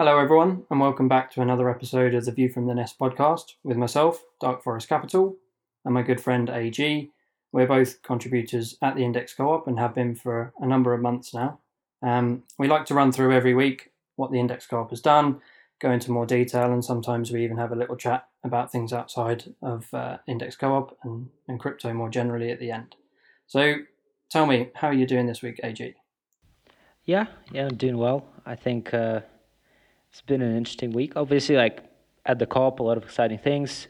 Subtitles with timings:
[0.00, 3.56] Hello, everyone, and welcome back to another episode of the View from the Nest podcast
[3.62, 5.36] with myself, Dark Forest Capital,
[5.84, 7.10] and my good friend AG.
[7.52, 11.02] We're both contributors at the Index Co op and have been for a number of
[11.02, 11.58] months now.
[12.02, 15.42] Um, we like to run through every week what the Index Co op has done,
[15.82, 19.52] go into more detail, and sometimes we even have a little chat about things outside
[19.60, 22.96] of uh, Index Co op and, and crypto more generally at the end.
[23.46, 23.74] So
[24.30, 25.94] tell me, how are you doing this week, AG?
[27.04, 28.24] Yeah, yeah, I'm doing well.
[28.46, 29.20] I think uh,
[30.10, 31.16] it's been an interesting week.
[31.16, 31.84] Obviously, like
[32.26, 33.86] at the co-op, a lot of exciting things.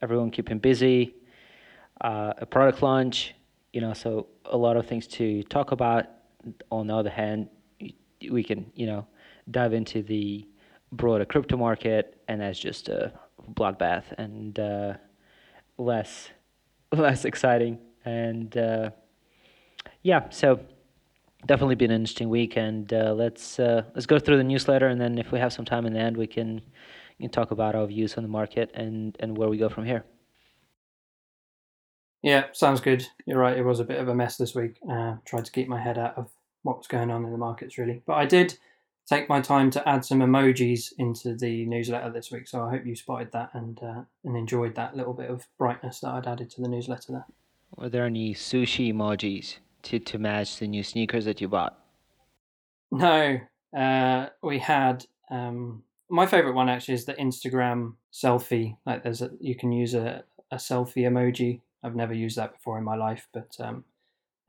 [0.00, 1.14] Everyone keeping busy.
[2.00, 3.34] Uh, a product launch,
[3.72, 6.06] you know, so a lot of things to talk about.
[6.70, 7.48] On the other hand,
[8.30, 9.06] we can, you know,
[9.50, 10.46] dive into the
[10.92, 13.12] broader crypto market, and that's just a
[13.52, 14.94] bloodbath and uh,
[15.76, 16.30] less
[16.92, 17.78] less exciting.
[18.04, 18.90] And uh,
[20.02, 20.60] yeah, so
[21.46, 22.56] definitely been an interesting week.
[22.56, 25.64] And uh, let's uh, let's go through the newsletter, and then if we have some
[25.64, 26.60] time in the end, we can,
[27.18, 29.84] we can talk about our views on the market and and where we go from
[29.84, 30.04] here.
[32.22, 33.06] Yeah, sounds good.
[33.26, 33.56] You're right.
[33.56, 34.78] It was a bit of a mess this week.
[34.90, 36.30] Uh, tried to keep my head out of
[36.62, 38.02] what was going on in the markets, really.
[38.06, 38.58] But I did
[39.08, 42.48] take my time to add some emojis into the newsletter this week.
[42.48, 46.00] So I hope you spotted that and uh, and enjoyed that little bit of brightness
[46.00, 47.26] that I'd added to the newsletter there.
[47.76, 49.58] Were there any sushi emojis
[49.88, 51.78] to, to match the new sneakers that you bought?
[52.90, 53.38] No,
[53.76, 55.04] uh, we had.
[55.30, 58.76] Um, my favorite one actually is the Instagram selfie.
[58.86, 62.78] Like, there's a you can use a, a selfie emoji I've never used that before
[62.78, 63.84] in my life, but um,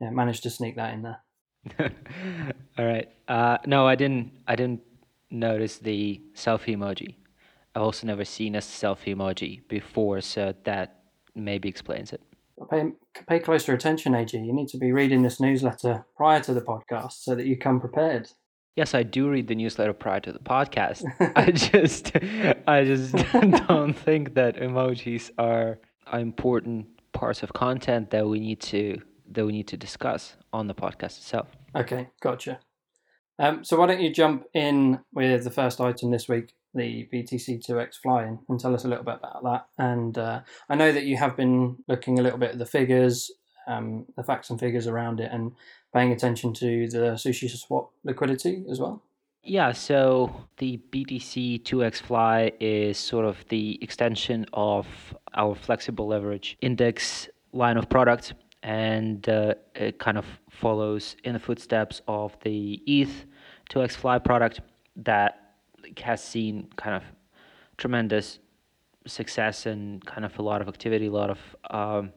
[0.00, 1.22] yeah, managed to sneak that in there.
[2.78, 3.08] All right.
[3.28, 4.32] Uh, no, I didn't.
[4.48, 4.80] I didn't
[5.30, 7.14] notice the selfie emoji.
[7.74, 11.04] I've also never seen a selfie emoji before, so that
[11.34, 12.20] maybe explains it.
[12.68, 12.92] Pay,
[13.28, 14.36] pay closer attention, AG.
[14.36, 17.80] You need to be reading this newsletter prior to the podcast so that you come
[17.80, 18.30] prepared.
[18.76, 21.04] Yes, I do read the newsletter prior to the podcast.
[21.36, 22.12] I just,
[22.66, 23.12] I just
[23.68, 25.78] don't think that emojis are
[26.12, 29.00] important parts of content that we need to
[29.32, 31.48] that we need to discuss on the podcast itself.
[31.76, 32.58] Okay, gotcha.
[33.38, 37.96] Um, so why don't you jump in with the first item this week, the BTC2X
[38.02, 39.66] fly-in, and tell us a little bit about that.
[39.78, 43.30] And uh, I know that you have been looking a little bit at the figures,
[43.66, 45.52] um, the facts and figures around it, and
[45.92, 49.02] paying attention to the SushiSwap liquidity as well.
[49.42, 54.86] Yeah, so the BTC 2x FLI is sort of the extension of
[55.34, 61.38] our flexible leverage index line of products, and uh, it kind of follows in the
[61.38, 63.24] footsteps of the ETH
[63.70, 64.60] 2x FLI product
[64.96, 65.49] that
[65.98, 67.02] has seen kind of
[67.76, 68.38] tremendous
[69.06, 71.38] success and kind of a lot of activity, a lot of
[71.70, 72.12] um,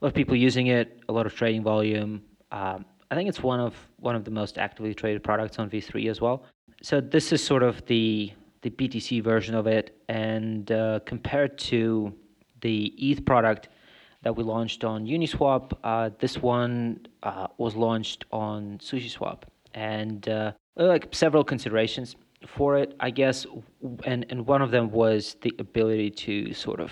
[0.00, 2.22] a lot of people using it, a lot of trading volume.
[2.52, 6.10] Um, I think it's one of one of the most actively traded products on V3
[6.10, 6.44] as well.
[6.82, 8.32] So this is sort of the
[8.62, 12.12] the BTC version of it, and uh, compared to
[12.62, 13.68] the ETH product
[14.22, 19.42] that we launched on Uniswap, uh, this one uh, was launched on SushiSwap,
[19.74, 22.16] and uh, like several considerations
[22.46, 23.46] for it, I guess,
[24.04, 26.90] and and one of them was the ability to sort of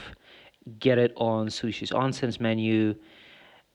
[0.78, 2.94] get it on Sushi's Onsen menu,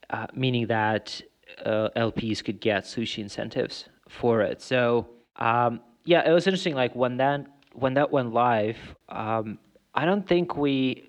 [0.09, 1.21] uh, meaning that
[1.65, 4.61] uh, LPs could get sushi incentives for it.
[4.61, 6.75] So um, yeah, it was interesting.
[6.75, 8.77] Like when that when that went live,
[9.09, 9.59] um,
[9.93, 11.05] I don't think we.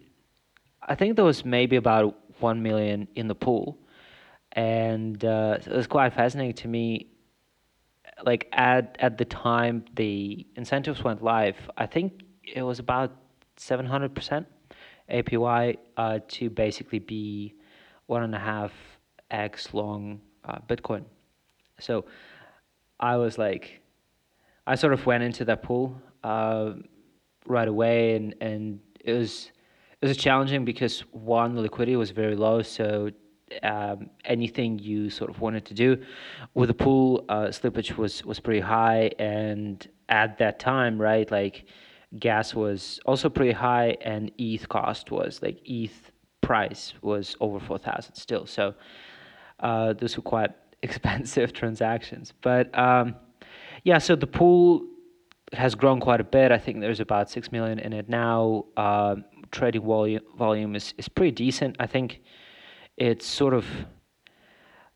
[0.82, 3.78] I think there was maybe about one million in the pool,
[4.52, 7.09] and uh, it was quite fascinating to me.
[8.24, 13.16] Like at at the time the incentives went live, I think it was about
[13.56, 14.46] seven hundred percent
[15.10, 17.54] APY uh, to basically be
[18.06, 18.72] one and a half
[19.30, 21.04] x long uh, Bitcoin.
[21.78, 22.04] So
[22.98, 23.80] I was like,
[24.66, 26.72] I sort of went into that pool uh,
[27.46, 29.50] right away, and, and it was
[30.00, 33.10] it was challenging because one liquidity was very low, so
[33.62, 36.02] um, anything you sort of wanted to do
[36.54, 41.66] with the pool uh, slippage was was pretty high, and at that time, right, like
[42.18, 47.78] gas was also pretty high, and ETH cost was like ETH price was over four
[47.78, 48.74] thousand still, so
[49.60, 50.50] uh, those were quite
[50.82, 52.76] expensive transactions, but.
[52.78, 53.16] Um,
[53.84, 54.86] yeah, so the pool
[55.52, 56.52] has grown quite a bit.
[56.52, 58.66] I think there's about six million in it now.
[58.76, 59.16] Uh,
[59.50, 61.76] trading volume volume is, is pretty decent.
[61.80, 62.22] I think
[63.00, 63.66] it's sort of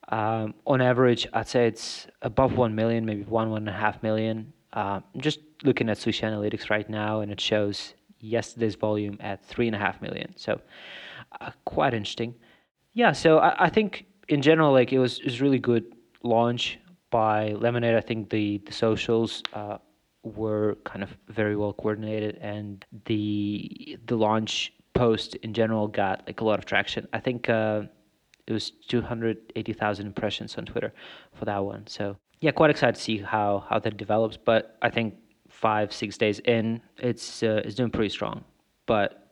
[0.08, 4.02] um, on average, I'd say it's above one million, maybe one one and a half
[4.02, 4.52] million.
[4.74, 9.44] Uh, I'm just looking at Sushi Analytics right now, and it shows yesterday's volume at
[9.44, 10.34] three and a half million.
[10.36, 10.60] So
[11.40, 12.34] uh, quite interesting.
[12.92, 15.84] Yeah, so I, I think in general, like it was it was really good
[16.22, 16.78] launch
[17.10, 17.94] by Lemonade.
[17.94, 19.78] I think the the socials uh,
[20.22, 26.40] were kind of very well coordinated, and the the launch post in general got like
[26.40, 27.06] a lot of traction.
[27.12, 27.82] I think uh,
[28.46, 30.92] it was 280,000 impressions on Twitter
[31.34, 31.86] for that one.
[31.86, 34.36] So yeah, quite excited to see how how that develops.
[34.36, 35.14] But I think
[35.48, 38.44] five six days in, it's uh, it's doing pretty strong.
[38.86, 39.30] But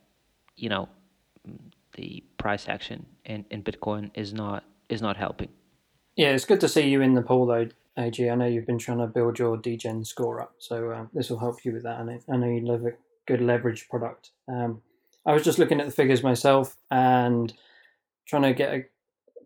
[0.56, 0.88] you know,
[1.94, 5.48] the price action in, in Bitcoin is not is not helping.
[6.16, 8.30] Yeah, it's good to see you in the pool though, AG.
[8.30, 11.38] I know you've been trying to build your degen score up, so uh, this will
[11.38, 12.04] help you with that.
[12.04, 12.92] Know, I know you love a
[13.26, 14.30] good leverage product.
[14.48, 14.82] Um,
[15.24, 17.52] I was just looking at the figures myself and
[18.26, 18.84] trying to get a,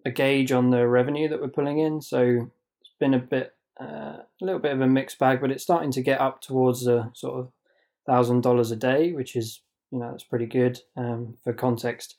[0.07, 2.01] a gauge on the revenue that we're pulling in.
[2.01, 2.51] So
[2.81, 5.91] it's been a bit, uh, a little bit of a mixed bag, but it's starting
[5.93, 7.53] to get up towards the sort of
[8.07, 10.81] thousand dollars a day, which is you know that's pretty good.
[10.97, 12.17] Um, for context,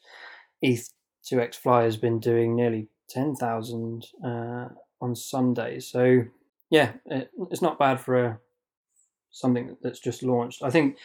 [0.62, 0.90] ETH
[1.26, 4.70] two X FLI has been doing nearly ten thousand uh,
[5.02, 5.88] on Sundays.
[5.88, 6.24] So
[6.70, 8.40] yeah, it, it's not bad for a
[9.32, 10.64] something that's just launched.
[10.64, 10.98] I think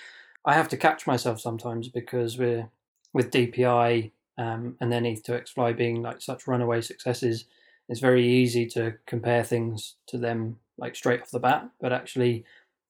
[0.45, 2.69] I have to catch myself sometimes because we're
[3.13, 7.45] with DPI um, and then ETH2X FLI being like such runaway successes.
[7.89, 12.45] It's very easy to compare things to them like straight off the bat, but actually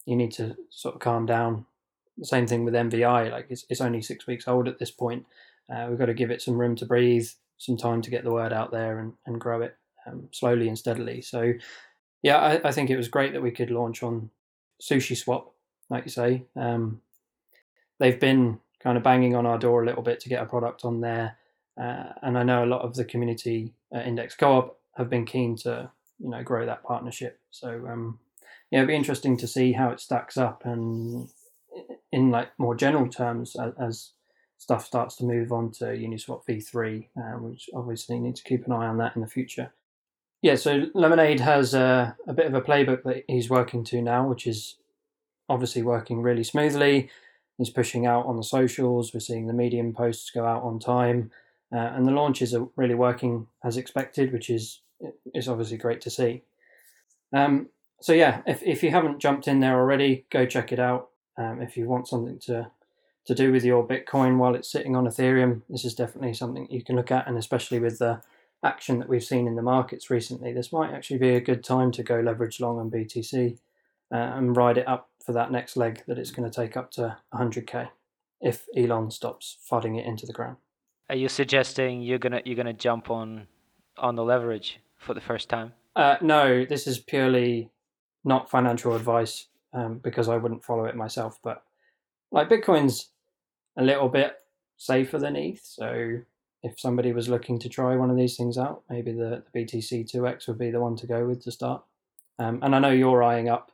[0.06, 1.66] you need to sort of calm down.
[2.18, 5.26] The same thing with MVI, like it's, it's only six weeks old at this point.
[5.72, 7.28] Uh, we've got to give it some room to breathe,
[7.58, 9.76] some time to get the word out there and, and grow it
[10.06, 11.22] um, slowly and steadily.
[11.22, 11.52] So,
[12.22, 14.30] yeah, I, I, think it was great that we could launch on
[14.80, 15.44] SushiSwap,
[15.88, 16.44] like you say.
[16.56, 17.00] Um,
[18.02, 20.84] they've been kind of banging on our door a little bit to get a product
[20.84, 21.38] on there,
[21.80, 25.56] uh, and I know a lot of the community at Index Co-op have been keen
[25.58, 25.88] to
[26.18, 27.38] you know grow that partnership.
[27.50, 28.18] So um,
[28.72, 31.28] yeah, it'd be interesting to see how it stacks up and
[32.10, 34.10] in like more general terms as, as
[34.58, 38.72] stuff starts to move on to Uniswap v3, uh, which obviously need to keep an
[38.72, 39.72] eye on that in the future.
[40.42, 44.26] Yeah, so Lemonade has a, a bit of a playbook that he's working to now,
[44.26, 44.76] which is
[45.48, 47.10] obviously working really smoothly.
[47.58, 49.12] He's pushing out on the socials.
[49.12, 51.30] We're seeing the Medium posts go out on time,
[51.72, 54.80] uh, and the launches are really working as expected, which is
[55.34, 56.42] is obviously great to see.
[57.32, 57.68] Um,
[58.00, 61.10] so yeah, if if you haven't jumped in there already, go check it out.
[61.36, 62.70] Um, if you want something to
[63.26, 66.82] to do with your Bitcoin while it's sitting on Ethereum, this is definitely something you
[66.82, 68.20] can look at, and especially with the
[68.64, 71.90] action that we've seen in the markets recently, this might actually be a good time
[71.92, 73.58] to go leverage long on BTC
[74.12, 76.90] uh, and ride it up for that next leg that it's going to take up
[76.92, 77.88] to 100k
[78.40, 80.56] if Elon stops flooding it into the ground.
[81.08, 83.46] Are you suggesting you're gonna you're gonna jump on
[83.98, 85.72] on the leverage for the first time?
[85.94, 87.70] Uh, no, this is purely
[88.24, 91.38] not financial advice um, because I wouldn't follow it myself.
[91.42, 91.62] But
[92.30, 93.10] like Bitcoin's
[93.76, 94.36] a little bit
[94.78, 96.20] safer than ETH, so
[96.62, 100.10] if somebody was looking to try one of these things out, maybe the, the BTC
[100.10, 101.82] 2X would be the one to go with to start.
[102.38, 103.72] Um, and I know you're eyeing up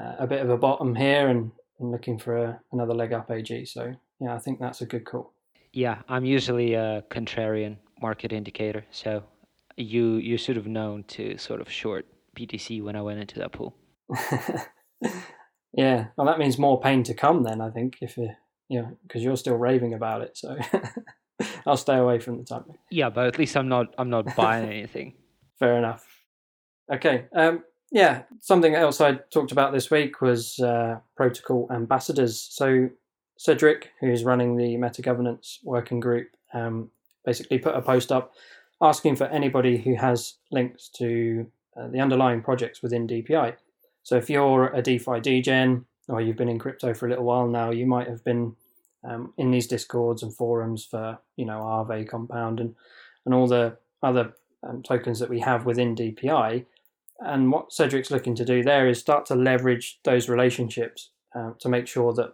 [0.00, 1.50] uh, a bit of a bottom here and,
[1.80, 3.64] and looking for a, another leg up AG.
[3.66, 5.32] So, yeah, I think that's a good call.
[5.72, 8.84] Yeah, I'm usually a contrarian market indicator.
[8.90, 9.24] So
[9.76, 12.06] you you should have known to sort of short
[12.36, 13.76] BTC when I went into that pool.
[15.72, 18.30] yeah, well, that means more pain to come then, I think, if you,
[18.70, 20.36] know, because you're still raving about it.
[20.36, 20.56] So.
[21.66, 22.76] I'll stay away from the topic.
[22.90, 25.14] Yeah, but at least I'm not I'm not buying anything.
[25.58, 26.04] Fair enough.
[26.92, 27.26] Okay.
[27.34, 32.40] Um, yeah, something else I talked about this week was uh, protocol ambassadors.
[32.40, 32.90] So
[33.38, 36.90] Cedric, who's running the meta governance working group, um,
[37.24, 38.32] basically put a post up
[38.80, 43.54] asking for anybody who has links to uh, the underlying projects within DPI.
[44.02, 47.46] So if you're a DeFi degen or you've been in crypto for a little while
[47.46, 48.54] now, you might have been
[49.04, 52.74] um, in these discords and forums for you know Aave compound and
[53.24, 54.32] and all the other
[54.66, 56.64] um, tokens that we have within DPI.
[57.20, 61.68] And what Cedric's looking to do there is start to leverage those relationships uh, to
[61.68, 62.32] make sure that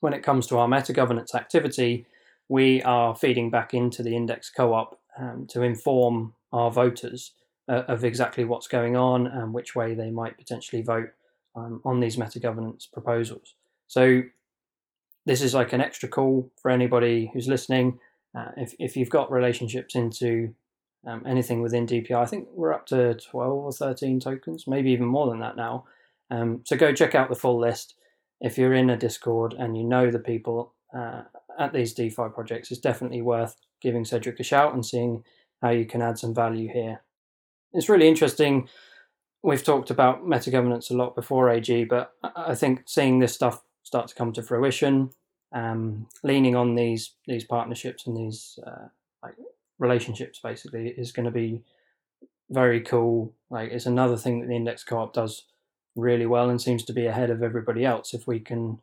[0.00, 2.06] when it comes to our meta governance activity,
[2.48, 7.32] we are feeding back into the index co-op um, to inform our voters
[7.68, 11.08] uh, of exactly what's going on and which way they might potentially vote
[11.56, 13.54] um, on these meta governance proposals.
[13.88, 14.22] So
[15.24, 17.98] this is like an extra call for anybody who's listening.
[18.36, 20.54] Uh, if, if you've got relationships into
[21.06, 25.06] um, anything within DPI, I think we're up to 12 or 13 tokens, maybe even
[25.06, 25.84] more than that now.
[26.30, 27.94] Um, so go check out the full list.
[28.40, 31.22] If you're in a Discord and you know the people uh,
[31.58, 35.22] at these DeFi projects, it's definitely worth giving Cedric a shout and seeing
[35.62, 37.02] how you can add some value here.
[37.72, 38.68] It's really interesting.
[39.42, 43.62] We've talked about meta governance a lot before AG, but I think seeing this stuff
[43.84, 45.10] start to come to fruition.
[45.52, 48.88] Um, leaning on these these partnerships and these uh,
[49.22, 49.34] like
[49.78, 51.62] relationships basically is going to be
[52.50, 53.32] very cool.
[53.50, 55.44] Like it's another thing that the index co-op does
[55.94, 58.14] really well and seems to be ahead of everybody else.
[58.14, 58.78] If we can,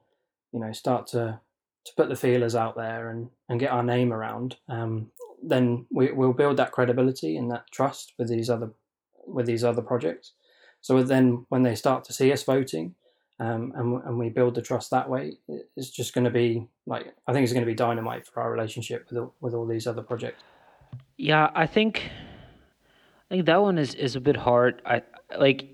[0.51, 1.39] you know, start to
[1.85, 6.11] to put the feelers out there and and get our name around, um, then we,
[6.11, 8.71] we'll build that credibility and that trust with these other
[9.25, 10.33] with these other projects.
[10.81, 12.95] So then, when they start to see us voting,
[13.39, 15.37] um, and and we build the trust that way,
[15.77, 18.51] it's just going to be like I think it's going to be dynamite for our
[18.51, 20.43] relationship with with all these other projects.
[21.17, 22.09] Yeah, I think
[23.29, 24.81] I think that one is is a bit hard.
[24.85, 25.01] I
[25.37, 25.67] like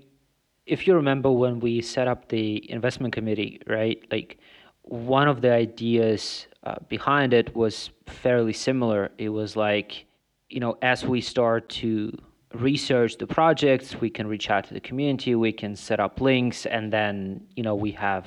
[0.66, 4.02] if you remember when we set up the investment committee, right?
[4.10, 4.38] Like
[4.82, 9.10] one of the ideas uh, behind it was fairly similar.
[9.18, 10.06] It was like,
[10.48, 12.16] you know, as we start to
[12.54, 16.66] research the projects, we can reach out to the community, we can set up links,
[16.66, 18.26] and then you know we have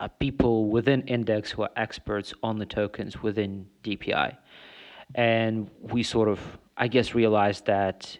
[0.00, 4.36] uh, people within Index who are experts on the tokens within DPI,
[5.14, 6.40] and we sort of,
[6.76, 8.16] I guess, realized that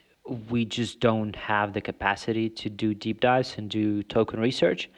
[0.50, 4.90] we just don't have the capacity to do deep dives and do token research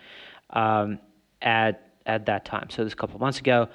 [0.51, 0.99] um,
[1.43, 2.71] at at that time.
[2.71, 3.69] So this a couple months ago,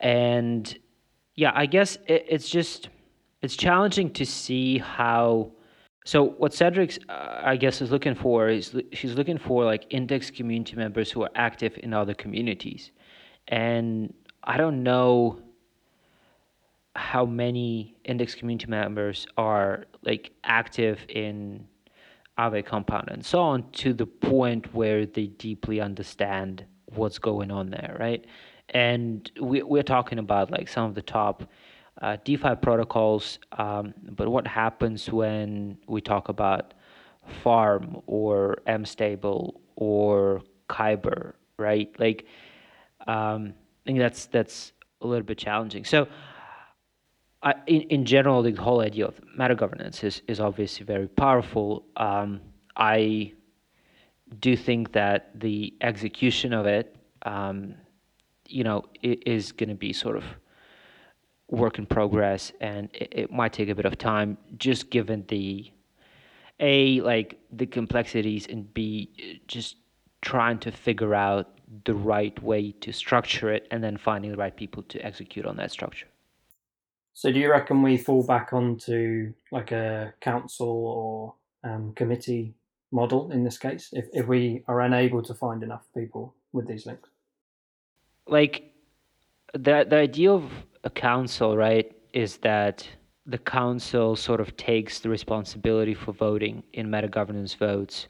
[0.00, 0.76] and
[1.36, 2.88] yeah, I guess it, it's just
[3.42, 5.52] it's challenging to see how
[6.04, 10.30] so what Cedric's, uh, I guess, is looking for is she's looking for like index
[10.30, 12.90] community members who are active in other communities,
[13.48, 15.40] and I don't know
[16.94, 21.66] how many index community members are like active in
[22.38, 27.70] Aave compound and so on to the point where they deeply understand what's going on
[27.70, 28.24] there, right?
[28.70, 31.44] And we, we're talking about like some of the top
[32.00, 33.38] uh, DeFi protocols.
[33.52, 36.74] Um, but what happens when we talk about
[37.42, 41.94] Farm or mStable or Kyber, right?
[41.98, 42.26] Like,
[43.06, 45.84] um, I think that's that's a little bit challenging.
[45.84, 46.08] So,
[47.66, 51.84] In in general, the whole idea of meta governance is is obviously very powerful.
[51.96, 52.40] Um,
[52.76, 53.32] I
[54.38, 57.74] do think that the execution of it, um,
[58.46, 60.24] you know, is going to be sort of
[61.48, 65.70] work in progress and it, it, might take a bit of time just given the
[66.60, 69.76] a like the complexities and b just
[70.22, 74.56] trying to figure out the right way to structure it and then finding the right
[74.56, 76.06] people to execute on that structure
[77.14, 81.34] so do you reckon we fall back onto like a council or
[81.70, 82.54] um, committee
[82.90, 86.86] model in this case if, if we are unable to find enough people with these
[86.86, 87.08] links
[88.26, 88.72] like
[89.54, 90.50] the the idea of
[90.84, 92.88] a council, right, is that
[93.26, 98.08] the council sort of takes the responsibility for voting in meta governance votes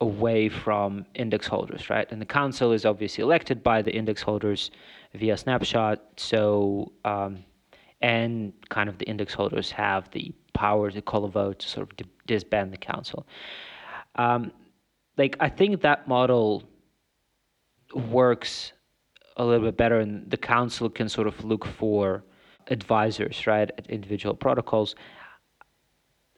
[0.00, 2.10] away from index holders, right?
[2.10, 4.70] And the council is obviously elected by the index holders
[5.14, 6.02] via snapshot.
[6.16, 7.44] So, um,
[8.00, 11.90] and kind of the index holders have the power to call a vote to sort
[11.90, 13.26] of disband the council.
[14.16, 14.52] Um,
[15.16, 16.62] like, I think that model
[17.94, 18.72] works
[19.36, 22.24] a little bit better, and the council can sort of look for
[22.68, 24.94] advisors, right, at individual protocols.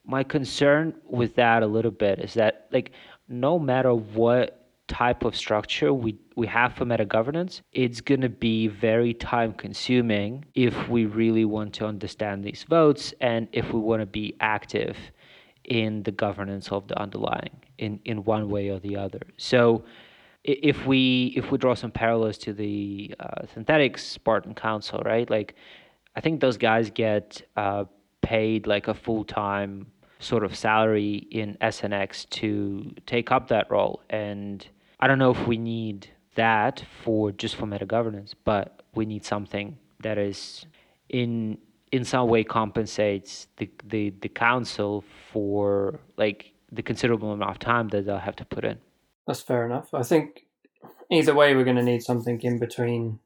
[0.05, 2.91] My concern with that a little bit is that, like,
[3.27, 4.60] no matter what
[4.91, 9.53] type of structure we, we have for meta governance, it's going to be very time
[9.53, 14.35] consuming if we really want to understand these votes and if we want to be
[14.41, 14.97] active
[15.63, 19.21] in the governance of the underlying in, in one way or the other.
[19.37, 19.85] So
[20.43, 25.29] if we if we draw some parallels to the uh, Synthetix Spartan Council, right?
[25.29, 25.55] Like,
[26.15, 27.85] I think those guys get uh,
[28.21, 29.87] paid like a full time
[30.19, 34.67] sort of salary in SNX to take up that role, and
[35.01, 39.25] I don't know if we need that for just for meta governance, but we need
[39.25, 40.65] something that is
[41.09, 41.57] in
[41.91, 47.89] in some way compensates the the, the council for like the considerable amount of time
[47.89, 48.77] that they'll have to put in.
[49.27, 49.93] That's fair enough.
[49.93, 50.45] I think
[51.11, 53.19] either way, we're going to need something in between.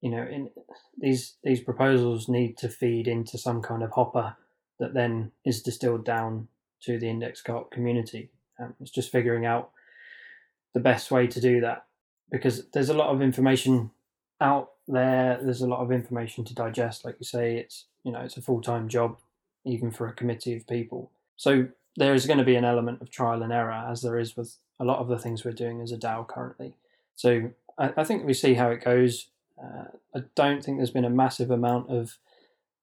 [0.00, 0.50] You know, in
[0.96, 4.36] these these proposals need to feed into some kind of hopper
[4.78, 6.48] that then is distilled down
[6.82, 8.30] to the index co-op community.
[8.60, 9.70] Um, it's just figuring out
[10.78, 11.86] the best way to do that
[12.30, 13.90] because there's a lot of information
[14.40, 15.40] out there.
[15.42, 17.04] There's a lot of information to digest.
[17.04, 19.18] Like you say, it's you know it's a full time job,
[19.64, 21.10] even for a committee of people.
[21.36, 21.66] So
[21.96, 24.56] there is going to be an element of trial and error, as there is with
[24.78, 26.74] a lot of the things we're doing as a DAO currently.
[27.16, 29.26] So I, I think we see how it goes.
[29.60, 32.18] Uh, I don't think there's been a massive amount of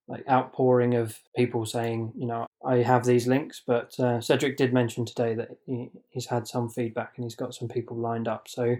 [0.09, 3.62] like outpouring of people saying, you know, I have these links.
[3.65, 7.53] But uh, Cedric did mention today that he, he's had some feedback and he's got
[7.53, 8.48] some people lined up.
[8.48, 8.75] So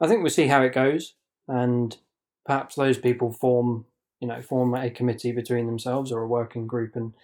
[0.00, 1.14] I think we'll see how it goes,
[1.48, 1.96] and
[2.44, 3.86] perhaps those people form,
[4.20, 7.14] you know, form a committee between themselves or a working group, and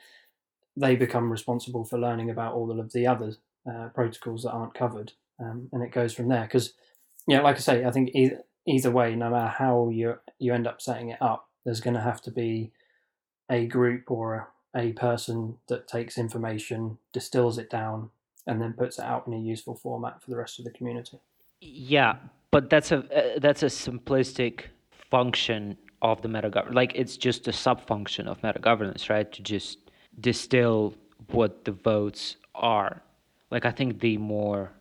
[0.77, 3.35] they become responsible for learning about all of the other
[3.71, 6.43] uh, protocols that aren't covered um, and it goes from there.
[6.43, 6.73] Because
[7.27, 10.67] yeah, like I say, I think either, either way, no matter how you you end
[10.67, 12.73] up setting it up, there's going to have to be
[13.51, 18.11] a group or a, a person that takes information, distills it down,
[18.47, 21.19] and then puts it out in a useful format for the rest of the community.
[21.61, 22.17] Yeah,
[22.51, 24.65] but that's a uh, that's a simplistic
[25.11, 26.75] function of the meta governance.
[26.75, 29.31] Like it's just a sub function of meta governance, right?
[29.31, 29.79] To just
[30.21, 30.95] distill
[31.31, 33.03] what the votes are.
[33.51, 34.73] Like I think the more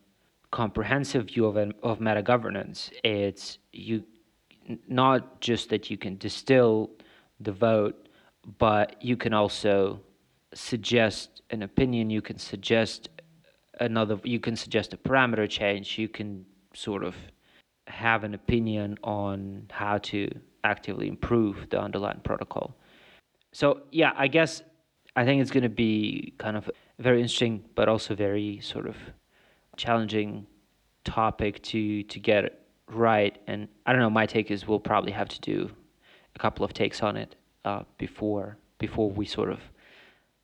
[0.51, 4.03] comprehensive view of of meta governance, it's you
[4.87, 6.89] not just that you can distill
[7.39, 8.00] the vote,
[8.57, 9.99] but you can also
[10.53, 12.09] suggest an opinion.
[12.09, 13.09] You can suggest
[13.79, 14.19] another.
[14.23, 15.97] You can suggest a parameter change.
[15.97, 17.15] You can sort of
[17.87, 20.29] have an opinion on how to
[20.63, 22.75] actively improve the underlying protocol.
[23.51, 24.63] So yeah, I guess
[25.15, 26.69] I think it's going to be kind of
[26.99, 28.95] very interesting, but also very sort of
[29.75, 30.47] challenging
[31.03, 33.37] topic to to get right.
[33.47, 34.09] And I don't know.
[34.09, 35.69] My take is we'll probably have to do
[36.35, 39.59] a couple of takes on it uh, before before we sort of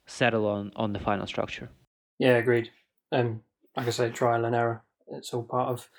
[0.06, 1.70] settle on on the final structure.
[2.20, 2.72] Yeah, agreed.
[3.12, 3.42] Um,
[3.76, 4.84] like I say, trial and error.
[5.08, 5.90] It's all part of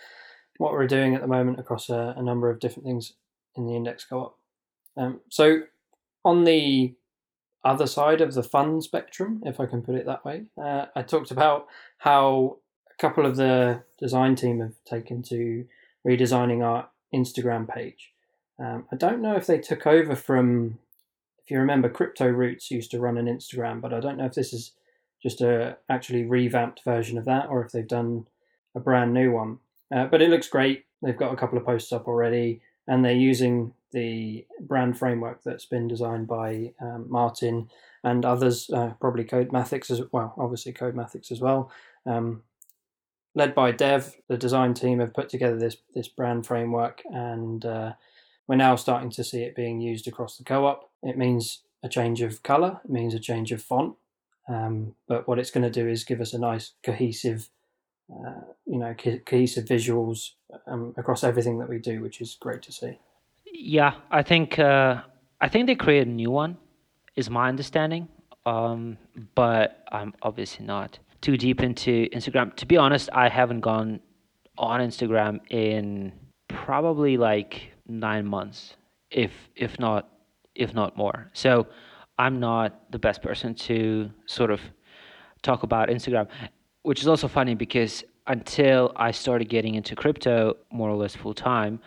[0.59, 3.15] what we're doing at the moment across a, a number of different things
[3.57, 4.37] in the index co-op.
[4.97, 5.63] Um, so
[6.25, 6.95] on the
[7.65, 11.03] other side of the fun spectrum, if I can put it that way, uh, I
[11.03, 11.67] talked about
[11.99, 12.59] how
[12.91, 15.65] a couple of the design team have taken to
[16.07, 18.13] redesigning our Instagram page.
[18.59, 20.79] Um, I don't know if they took over from,
[21.49, 24.35] if you remember, Crypto Roots used to run an Instagram, but I don't know if
[24.35, 24.73] this is
[25.23, 28.27] just a actually revamped version of that or if they've done
[28.75, 29.61] a brand new one.
[29.91, 30.85] Uh, but it looks great.
[31.03, 35.65] They've got a couple of posts up already, and they're using the brand framework that's
[35.65, 37.71] been designed by um, Martin
[38.05, 41.73] and others, uh, probably Codematics as well, obviously Codematics as well.
[42.05, 42.43] Um,
[43.35, 47.93] led by Dev, the design team have put together this this brand framework, and uh,
[48.49, 50.91] we're now starting to see it being used across the co-op.
[51.03, 53.95] It means a change of color, it means a change of font,
[54.49, 57.51] um, but what it's going to do is give us a nice cohesive
[58.11, 60.31] uh, you know, co- cohesive visuals
[60.67, 62.99] um, across everything that we do, which is great to see.
[63.45, 65.03] Yeah, I think uh,
[65.41, 66.57] I think they created a new one,
[67.17, 68.09] is my understanding.
[68.47, 68.97] Um,
[69.35, 72.55] but I'm obviously not too deep into Instagram.
[72.57, 74.01] To be honest, I haven't gone
[74.57, 76.13] on Instagram in
[76.49, 78.77] probably like nine months,
[79.11, 80.09] if if not
[80.55, 81.31] if not more.
[81.33, 81.67] So
[82.19, 84.61] I'm not the best person to sort of
[85.43, 86.29] talk about Instagram
[86.89, 91.35] which is also funny because until I started getting into crypto more or less full
[91.35, 91.81] time,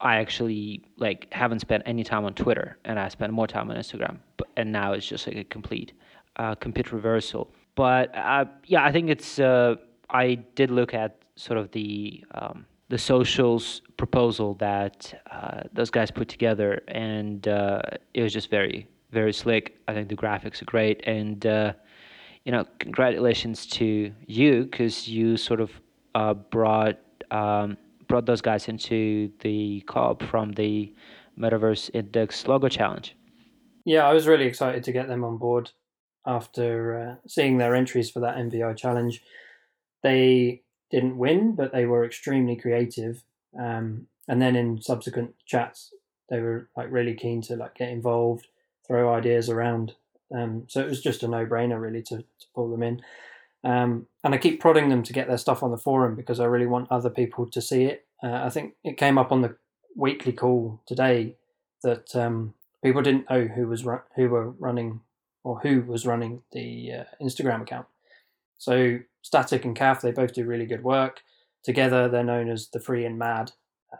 [0.00, 3.76] I actually like haven't spent any time on Twitter, and I spend more time on
[3.76, 4.18] Instagram.
[4.38, 5.92] But, and now it's just like a complete,
[6.36, 7.50] uh, complete reversal.
[7.74, 9.38] But uh, yeah, I think it's.
[9.38, 9.76] Uh,
[10.08, 16.10] I did look at sort of the um, the socials proposal that uh, those guys
[16.10, 17.82] put together, and uh,
[18.14, 19.76] it was just very very slick.
[19.88, 21.74] I think the graphics are great, and uh,
[22.44, 25.70] you know, congratulations to you because you sort of
[26.14, 26.98] uh, brought
[27.30, 30.94] um, brought those guys into the co-op from the
[31.38, 33.14] Metaverse Index Logo Challenge.
[33.84, 35.70] Yeah, I was really excited to get them on board
[36.26, 39.22] after uh, seeing their entries for that MVI challenge.
[40.02, 43.22] They didn't win, but they were extremely creative.
[43.58, 45.92] Um, and then in subsequent chats,
[46.28, 48.48] they were like really keen to like get involved,
[48.86, 49.94] throw ideas around.
[50.34, 53.02] Um, so it was just a no brainer really to, to pull them in.
[53.64, 56.44] Um, and I keep prodding them to get their stuff on the forum because I
[56.44, 58.06] really want other people to see it.
[58.22, 59.56] Uh, I think it came up on the
[59.96, 61.36] weekly call today
[61.82, 65.00] that um, people didn't know who was ru- who were running
[65.44, 67.86] or who was running the uh, Instagram account.
[68.58, 71.22] So Static and Calf, they both do really good work.
[71.64, 73.52] Together, they're known as the Free and Mad.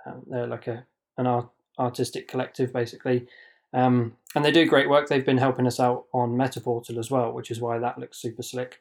[0.06, 3.26] Um, they're like a an art, artistic collective, basically,
[3.72, 5.08] um, and they do great work.
[5.08, 8.42] They've been helping us out on Metaportal as well, which is why that looks super
[8.42, 8.80] slick.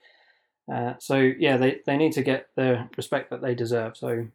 [0.72, 3.98] Uh, so yeah, they, they need to get the respect that they deserve.
[3.98, 4.28] So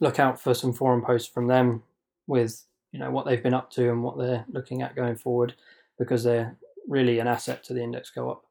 [0.00, 1.82] look out for some forum posts from them
[2.26, 5.54] with you know what they've been up to and what they're looking at going forward,
[5.98, 8.44] because they're really an asset to the index co-op.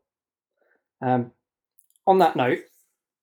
[1.01, 1.31] Um,
[2.05, 2.59] on that note,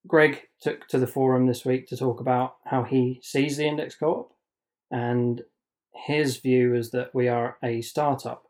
[0.07, 3.95] Greg took to the forum this week to talk about how he sees the index
[3.95, 4.35] co-op
[4.91, 5.43] and
[5.95, 8.45] his view is that we are a startup,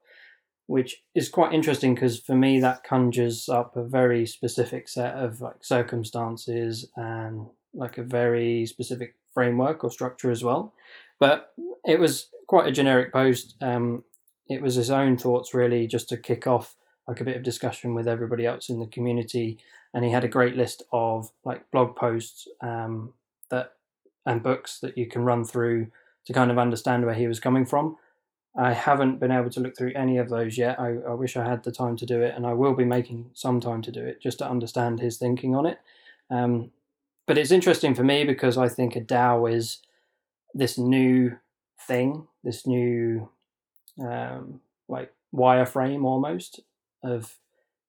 [0.66, 5.40] which is quite interesting because for me that conjures up a very specific set of
[5.40, 10.72] like circumstances and like a very specific framework or structure as well.
[11.20, 11.52] But
[11.84, 13.56] it was quite a generic post.
[13.60, 14.04] Um,
[14.48, 17.94] it was his own thoughts really, just to kick off like a bit of discussion
[17.94, 19.58] with everybody else in the community.
[19.94, 23.14] And he had a great list of like blog posts um,
[23.50, 23.74] that
[24.26, 25.86] and books that you can run through
[26.26, 27.96] to kind of understand where he was coming from.
[28.56, 30.78] I haven't been able to look through any of those yet.
[30.78, 33.30] I, I wish I had the time to do it, and I will be making
[33.34, 35.78] some time to do it just to understand his thinking on it.
[36.30, 36.70] Um,
[37.26, 39.78] but it's interesting for me because I think a DAO is
[40.52, 41.36] this new
[41.80, 43.28] thing, this new
[44.00, 46.60] um, like wireframe almost
[47.02, 47.36] of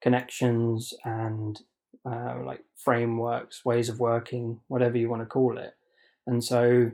[0.02, 1.62] connections and
[2.06, 5.76] uh, like frameworks, ways of working, whatever you want to call it.
[6.28, 6.92] And so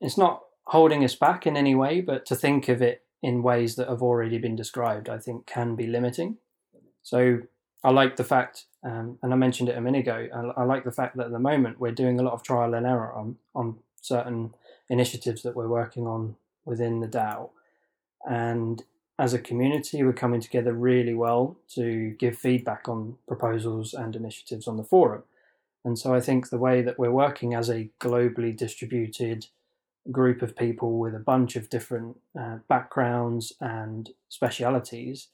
[0.00, 3.76] it's not holding us back in any way, but to think of it in ways
[3.76, 6.38] that have already been described, I think can be limiting.
[7.02, 7.40] So
[7.82, 10.84] I like the fact, um, and I mentioned it a minute ago, I, I, like
[10.84, 13.36] the fact that at the moment we're doing a lot of trial and error on,
[13.54, 14.54] on certain
[14.88, 17.50] initiatives that we're working on within the DAO.
[18.26, 18.82] And
[19.18, 24.66] as a community, we're coming together really well to give feedback on proposals and initiatives
[24.66, 25.22] on the forum.
[25.84, 29.46] And so I think the way that we're working as a globally distributed
[30.10, 35.28] group of people with a bunch of different uh, backgrounds and specialities,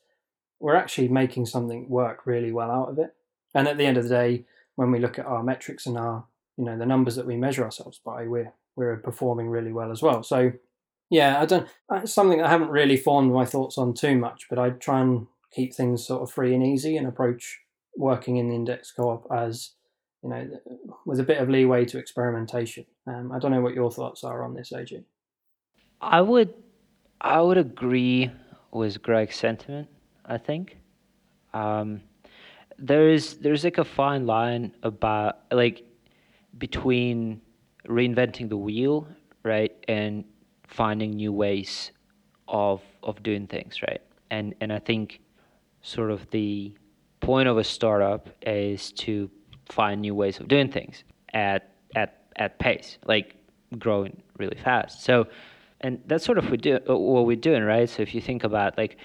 [0.58, 3.14] we're actually making something work really well out of it.
[3.54, 4.44] And at the end of the day,
[4.76, 6.24] when we look at our metrics and our,
[6.56, 10.00] you know, the numbers that we measure ourselves by, we're we're performing really well as
[10.00, 10.22] well.
[10.22, 10.52] So
[11.11, 11.68] yeah, I don't.
[11.92, 15.27] It's something I haven't really formed my thoughts on too much, but I try and
[15.53, 17.59] keep things sort of free and easy and approach
[17.96, 19.73] working in the index co-op as
[20.23, 20.49] you know
[21.05, 22.87] with a bit of leeway to experimentation.
[23.09, 25.05] Um, I don't know what your thoughts are on this, AG.
[26.01, 26.55] I would,
[27.20, 28.31] I would agree
[28.70, 29.88] with Greg's sentiment.
[30.25, 30.79] I think
[31.53, 32.03] um,
[32.79, 35.83] there is there's like a fine line about like
[36.57, 37.40] between
[37.88, 39.09] reinventing the wheel,
[39.42, 40.25] right, and
[40.70, 41.90] finding new ways
[42.48, 44.00] of of doing things, right?
[44.30, 45.20] And and I think
[45.83, 46.72] sort of the
[47.20, 49.30] point of a startup is to
[49.68, 51.04] find new ways of doing things
[51.35, 53.37] at at at pace, like
[53.78, 55.02] growing really fast.
[55.04, 55.26] So,
[55.80, 57.88] and that's sort of we do uh, what we're doing, right?
[57.88, 58.96] So if you think about like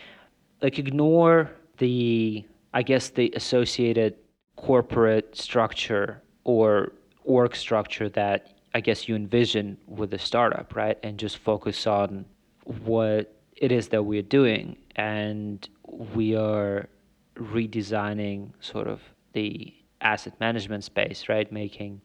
[0.62, 4.16] like ignore the I guess the associated
[4.56, 10.98] corporate structure or org structure that I guess you envision with a startup, right?
[11.02, 12.26] And just focus on
[12.66, 14.76] what it is that we're doing.
[14.98, 15.68] And
[16.14, 16.90] we are
[17.38, 19.00] redesigning sort of
[19.32, 21.50] the asset management space, right?
[21.54, 22.02] Making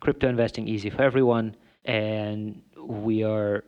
[0.00, 1.56] crypto investing easy for everyone.
[1.86, 3.64] And we are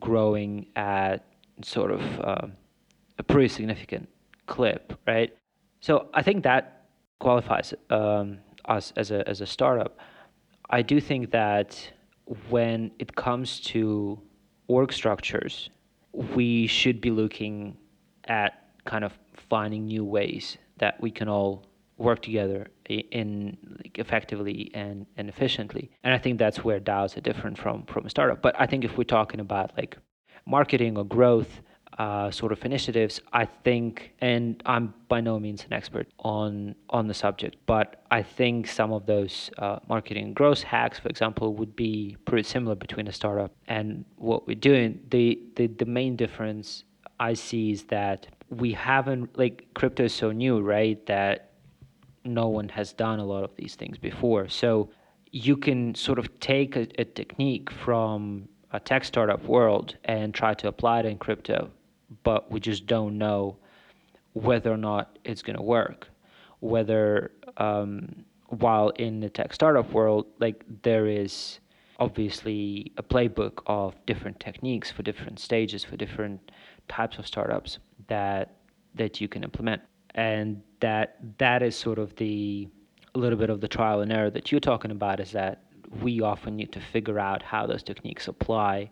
[0.00, 1.24] growing at
[1.62, 2.48] sort of uh,
[3.18, 4.08] a pretty significant
[4.46, 5.32] clip, right?
[5.78, 6.88] So I think that
[7.20, 10.00] qualifies um, us as a, as a startup.
[10.72, 11.92] I do think that
[12.48, 14.18] when it comes to
[14.68, 15.68] org structures,
[16.34, 17.76] we should be looking
[18.24, 21.66] at kind of finding new ways that we can all
[21.98, 25.90] work together in like, effectively and, and efficiently.
[26.04, 28.40] And I think that's where DAOs are different from from a startup.
[28.40, 29.98] But I think if we're talking about like
[30.46, 31.60] marketing or growth,
[32.02, 37.06] uh, sort of initiatives, I think, and I'm by no means an expert on on
[37.06, 41.54] the subject, but I think some of those uh, marketing and growth hacks, for example,
[41.54, 44.98] would be pretty similar between a startup and what we're doing.
[45.10, 46.82] The the, the main difference
[47.20, 48.26] I see is that
[48.62, 50.98] we haven't like crypto is so new, right?
[51.06, 51.52] That
[52.24, 54.90] no one has done a lot of these things before, so
[55.30, 60.52] you can sort of take a, a technique from a tech startup world and try
[60.54, 61.70] to apply it in crypto
[62.22, 63.56] but we just don't know
[64.34, 66.08] whether or not it's going to work.
[66.60, 71.60] Whether um, while in the tech startup world, like there is
[71.98, 76.50] obviously a playbook of different techniques for different stages for different
[76.88, 78.56] types of startups that
[78.94, 79.80] that you can implement
[80.14, 82.68] and that that is sort of the
[83.14, 85.62] a little bit of the trial and error that you're talking about is that
[86.00, 88.90] we often need to figure out how those techniques apply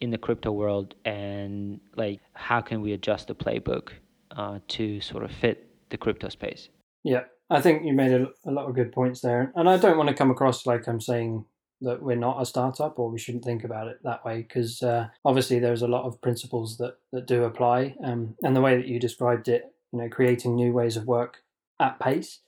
[0.00, 3.90] in the crypto world and like how can we adjust the playbook
[4.32, 6.68] uh, to sort of fit the crypto space?
[7.02, 9.52] Yeah i think you made a, a, lot of good points there.
[9.56, 11.44] And i don't want to come across like i'm saying
[11.82, 15.08] that we're not a startup or we shouldn't think about it that way because uh,
[15.24, 18.86] obviously there's a lot of principles that, that do apply um, and the way that
[18.86, 21.38] you described it you know creating new ways of work
[21.80, 22.40] at pace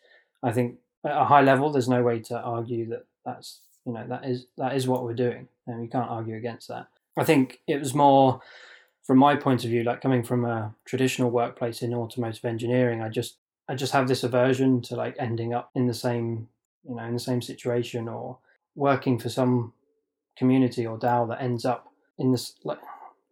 [0.42, 4.06] i think at a high level there's no way to argue that that's you know
[4.06, 7.60] that is that is what we're doing and we can't argue against that I think
[7.66, 8.40] it was more
[9.04, 13.08] from my point of view, like coming from a traditional workplace in automotive engineering, I
[13.08, 13.36] just
[13.68, 16.48] I just have this aversion to like ending up in the same
[16.88, 18.38] you know in the same situation or
[18.74, 19.72] working for some
[20.36, 22.78] community or DAO that ends up in this like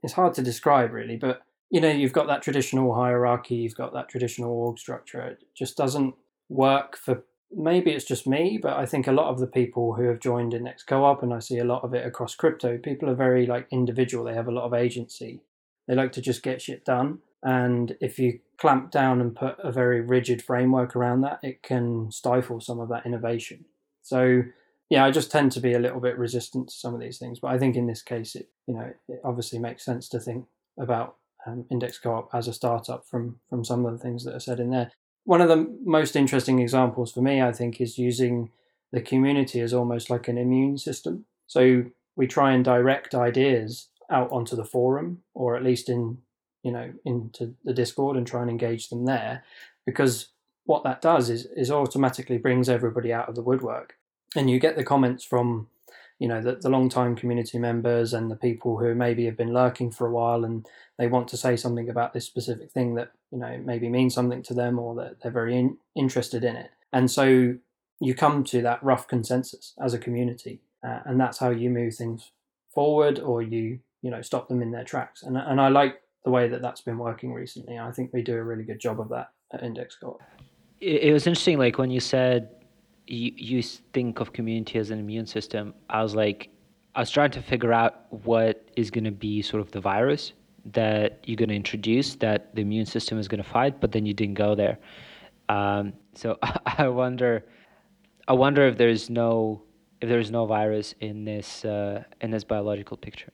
[0.02, 3.92] it's hard to describe really, but you know you've got that traditional hierarchy, you've got
[3.92, 5.20] that traditional org structure.
[5.20, 6.14] It just doesn't
[6.48, 10.04] work for maybe it's just me, but I think a lot of the people who
[10.04, 13.14] have joined Index Co-op, and I see a lot of it across crypto, people are
[13.14, 14.24] very like individual.
[14.24, 15.42] They have a lot of agency.
[15.88, 17.18] They like to just get shit done.
[17.42, 22.10] And if you clamp down and put a very rigid framework around that, it can
[22.10, 23.64] stifle some of that innovation.
[24.02, 24.42] So
[24.90, 27.38] yeah, I just tend to be a little bit resistant to some of these things.
[27.40, 30.46] But I think in this case, it you know it obviously makes sense to think
[30.78, 34.40] about um, Index Co-op as a startup from from some of the things that are
[34.40, 34.92] said in there
[35.30, 38.50] one of the most interesting examples for me, I think, is using
[38.90, 41.24] the community as almost like an immune system.
[41.46, 41.84] So
[42.16, 46.18] we try and direct ideas out onto the forum, or at least in
[46.64, 49.44] you know into the Discord, and try and engage them there,
[49.86, 50.30] because
[50.64, 53.98] what that does is is automatically brings everybody out of the woodwork,
[54.34, 55.68] and you get the comments from
[56.20, 59.54] you know the, the long time community members and the people who maybe have been
[59.54, 63.10] lurking for a while and they want to say something about this specific thing that
[63.32, 66.70] you know maybe means something to them or that they're very in, interested in it.
[66.92, 67.56] And so
[68.00, 71.94] you come to that rough consensus as a community uh, and that's how you move
[71.96, 72.30] things
[72.72, 75.22] forward or you you know stop them in their tracks.
[75.22, 77.78] And, and i like the way that that's been working recently.
[77.78, 80.20] I think we do a really good job of that at index co
[80.82, 82.50] it, it was interesting like when you said
[83.10, 86.50] you, you think of community as an immune system, I was like,
[86.94, 90.32] I was trying to figure out what is going to be sort of the virus
[90.72, 94.06] that you're going to introduce that the immune system is going to fight, but then
[94.06, 94.78] you didn't go there.
[95.48, 97.44] Um, so I wonder,
[98.28, 99.62] I wonder if there's no
[100.00, 103.32] if there's no virus in this uh, in this biological picture.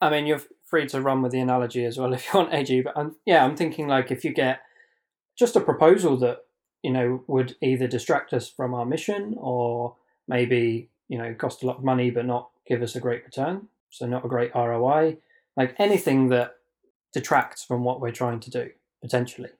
[0.00, 2.82] I mean, you're free to run with the analogy as well if you want, AG.
[2.82, 4.60] But I'm, yeah, I'm thinking like if you get
[5.38, 6.38] just a proposal that
[6.82, 9.96] you know, would either distract us from our mission or
[10.28, 13.68] maybe, you know, cost a lot of money but not give us a great return.
[13.90, 15.18] So, not a great ROI.
[15.56, 16.56] Like anything that
[17.12, 18.70] detracts from what we're trying to do,
[19.02, 19.50] potentially.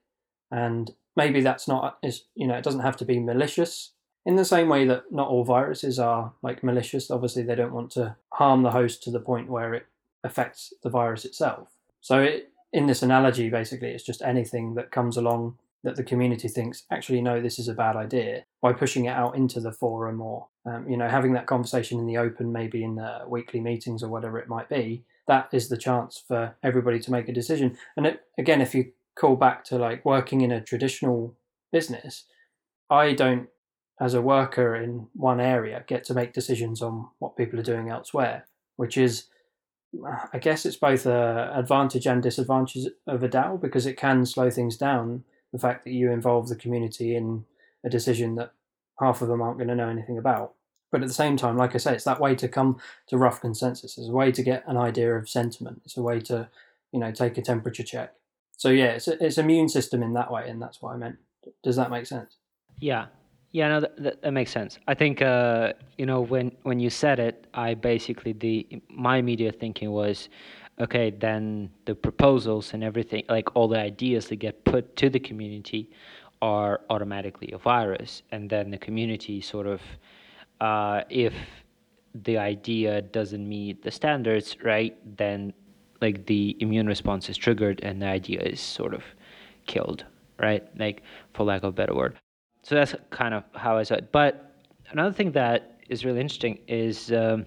[0.50, 3.92] And maybe that's not, is you know, it doesn't have to be malicious
[4.24, 7.10] in the same way that not all viruses are like malicious.
[7.10, 9.86] Obviously, they don't want to harm the host to the point where it
[10.22, 11.68] affects the virus itself.
[12.00, 16.48] So, it, in this analogy, basically, it's just anything that comes along that the community
[16.48, 20.20] thinks actually no this is a bad idea by pushing it out into the forum
[20.20, 24.02] or um, you know having that conversation in the open maybe in the weekly meetings
[24.02, 27.78] or whatever it might be that is the chance for everybody to make a decision.
[27.96, 31.36] And it, again if you call back to like working in a traditional
[31.72, 32.24] business
[32.88, 33.48] i don't
[34.00, 37.90] as a worker in one area get to make decisions on what people are doing
[37.90, 39.26] elsewhere which is
[40.32, 44.48] i guess it's both a advantage and disadvantage of a dao because it can slow
[44.48, 47.44] things down the fact that you involve the community in
[47.84, 48.52] a decision that
[48.98, 50.54] half of them aren't going to know anything about.
[50.92, 53.40] But at the same time, like I say, it's that way to come to rough
[53.40, 53.96] consensus.
[53.96, 55.82] It's a way to get an idea of sentiment.
[55.84, 56.48] It's a way to,
[56.92, 58.12] you know, take a temperature check.
[58.56, 61.16] So yeah, it's it's immune system in that way, and that's what I meant.
[61.62, 62.36] Does that make sense?
[62.78, 63.06] Yeah,
[63.52, 64.78] yeah, no, that, that makes sense.
[64.86, 69.58] I think uh, you know when when you said it, I basically the my immediate
[69.58, 70.28] thinking was,
[70.78, 75.20] okay, then the proposals and everything, like all the ideas that get put to the
[75.20, 75.90] community,
[76.42, 79.80] are automatically a virus, and then the community sort of,
[80.60, 81.34] uh, if
[82.14, 85.52] the idea doesn't meet the standards, right, then
[86.00, 89.02] like the immune response is triggered and the idea is sort of
[89.66, 90.04] killed,
[90.38, 90.64] right?
[90.78, 91.02] Like
[91.34, 92.16] for lack of a better word.
[92.62, 94.10] So that's kind of how I saw it.
[94.12, 94.54] But
[94.90, 97.46] another thing that is really interesting is um,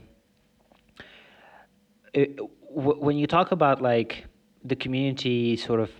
[2.13, 2.39] it,
[2.73, 4.25] when you talk about like
[4.63, 5.91] the community sort of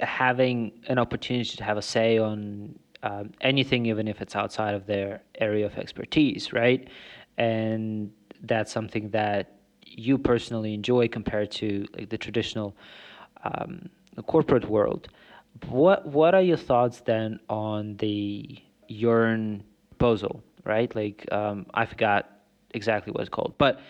[0.00, 4.86] having an opportunity to have a say on um, anything, even if it's outside of
[4.86, 6.88] their area of expertise, right?
[7.38, 12.76] And that's something that you personally enjoy compared to like the traditional
[13.44, 15.08] um, the corporate world.
[15.68, 18.58] What what are your thoughts then on the
[18.88, 20.94] Yearn proposal, right?
[20.94, 22.30] Like um, I forgot
[22.74, 23.80] exactly what it's called, but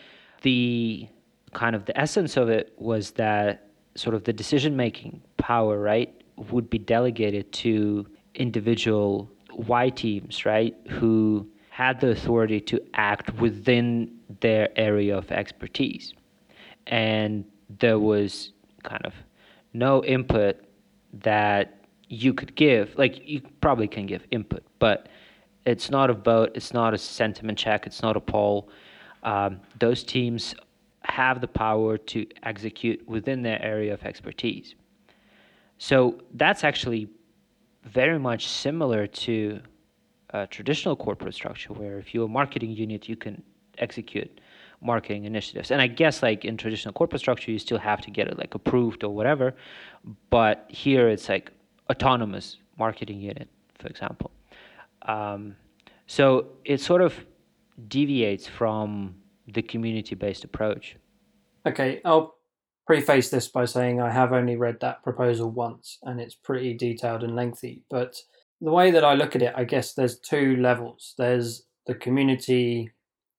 [0.42, 1.08] the
[1.52, 6.12] kind of the essence of it was that sort of the decision making power, right,
[6.50, 14.10] would be delegated to individual yTeams, right, who had the authority to act within
[14.40, 16.14] their area of expertise.
[16.86, 17.44] And
[17.78, 19.14] there was kind of
[19.72, 20.56] no input
[21.12, 22.96] that you could give.
[22.98, 25.08] Like, you probably can give input, but
[25.64, 28.68] it's not a vote, it's not a sentiment check, it's not a poll.
[29.22, 30.54] Um, those teams
[31.04, 34.74] have the power to execute within their area of expertise.
[35.78, 37.08] So that's actually
[37.84, 39.60] very much similar to
[40.30, 43.42] a traditional corporate structure where if you're a marketing unit, you can
[43.78, 44.40] execute
[44.80, 45.70] marketing initiatives.
[45.70, 48.54] And I guess like in traditional corporate structure, you still have to get it like
[48.54, 49.54] approved or whatever.
[50.30, 51.52] But here it's like
[51.90, 54.30] autonomous marketing unit, for example.
[55.02, 55.56] Um,
[56.06, 57.14] so it sort of
[57.88, 59.14] deviates from
[59.46, 60.96] the community based approach.
[61.66, 62.34] Okay, I'll
[62.86, 67.22] preface this by saying I have only read that proposal once and it's pretty detailed
[67.22, 67.84] and lengthy.
[67.90, 68.16] But
[68.60, 72.92] the way that I look at it, I guess there's two levels there's the community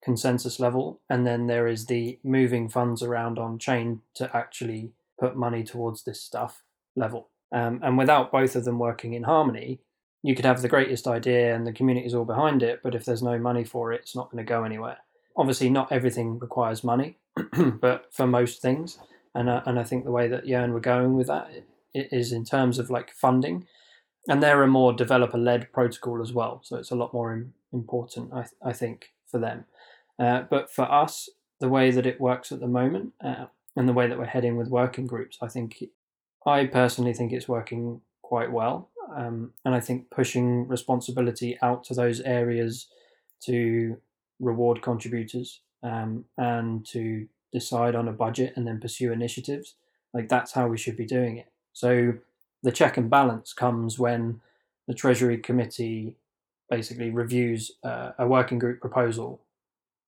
[0.04, 5.36] consensus level, and then there is the moving funds around on chain to actually put
[5.36, 6.64] money towards this stuff
[6.96, 7.30] level.
[7.52, 9.80] Um, and without both of them working in harmony,
[10.22, 13.06] you could have the greatest idea and the community is all behind it, but if
[13.06, 14.98] there's no money for it, it's not going to go anywhere.
[15.36, 17.18] Obviously, not everything requires money,
[17.82, 19.00] but for most things,
[19.34, 21.50] and uh, and I think the way that Yearn were going with that
[21.94, 23.66] is in terms of like funding,
[24.28, 28.46] and they're a more developer-led protocol as well, so it's a lot more important, I
[28.64, 29.66] I think, for them.
[30.20, 33.94] Uh, but for us, the way that it works at the moment, uh, and the
[33.94, 35.84] way that we're heading with working groups, I think,
[36.46, 38.90] I personally think it's working quite well.
[39.16, 42.88] Um, and I think pushing responsibility out to those areas
[43.46, 43.98] to
[44.40, 49.76] reward contributors um, and to decide on a budget and then pursue initiatives,
[50.14, 51.48] like that's how we should be doing it.
[51.74, 52.14] So
[52.64, 54.42] the check and balance comes when
[54.88, 56.18] the Treasury Committee
[56.70, 59.42] basically reviews uh, a working group proposal,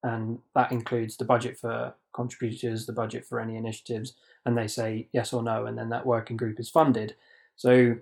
[0.03, 4.13] and that includes the budget for contributors, the budget for any initiatives,
[4.45, 7.15] and they say yes or no, and then that working group is funded.
[7.55, 7.97] So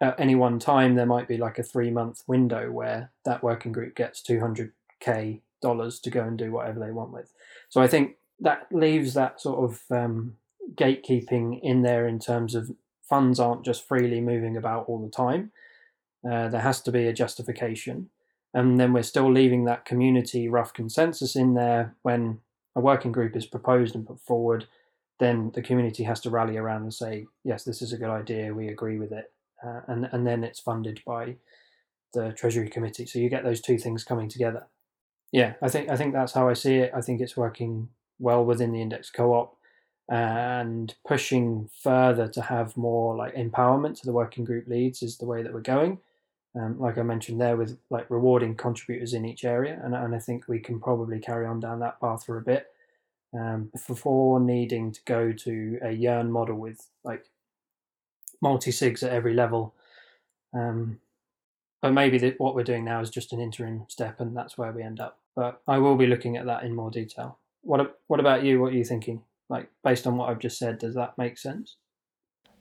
[0.00, 3.72] at any one time, there might be like a three month window where that working
[3.72, 7.28] group gets 200k dollars to go and do whatever they want with.
[7.68, 8.06] So I think
[8.40, 10.34] that leaves that sort of um,
[10.74, 12.70] gatekeeping in there in terms of
[13.08, 15.52] funds aren't just freely moving about all the time.
[16.30, 18.10] Uh, there has to be a justification.
[18.52, 22.40] And then we're still leaving that community rough consensus in there when
[22.76, 24.66] a working group is proposed and put forward.
[25.18, 28.54] Then the community has to rally around and say, yes, this is a good idea,
[28.54, 29.32] we agree with it.
[29.64, 31.36] Uh, and, and then it's funded by
[32.12, 33.06] the Treasury Committee.
[33.06, 34.66] So you get those two things coming together.
[35.34, 36.92] Yeah, I think I think that's how I see it.
[36.94, 37.88] I think it's working
[38.20, 39.56] well within the index co-op
[40.08, 45.26] and pushing further to have more like empowerment to the working group leads is the
[45.26, 45.98] way that we're going.
[46.54, 50.20] Um, like I mentioned there, with like rewarding contributors in each area, and, and I
[50.20, 52.68] think we can probably carry on down that path for a bit
[53.36, 57.24] um, before needing to go to a Yearn model with like
[58.40, 59.74] multi sigs at every level.
[60.52, 61.00] Um,
[61.82, 64.70] but maybe the, what we're doing now is just an interim step, and that's where
[64.70, 65.18] we end up.
[65.36, 67.38] But I will be looking at that in more detail.
[67.62, 68.60] What What about you?
[68.60, 69.22] What are you thinking?
[69.48, 71.76] Like based on what I've just said, does that make sense?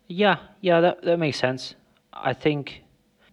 [0.08, 1.76] Yeah, yeah, that that makes sense.
[2.14, 2.84] I think.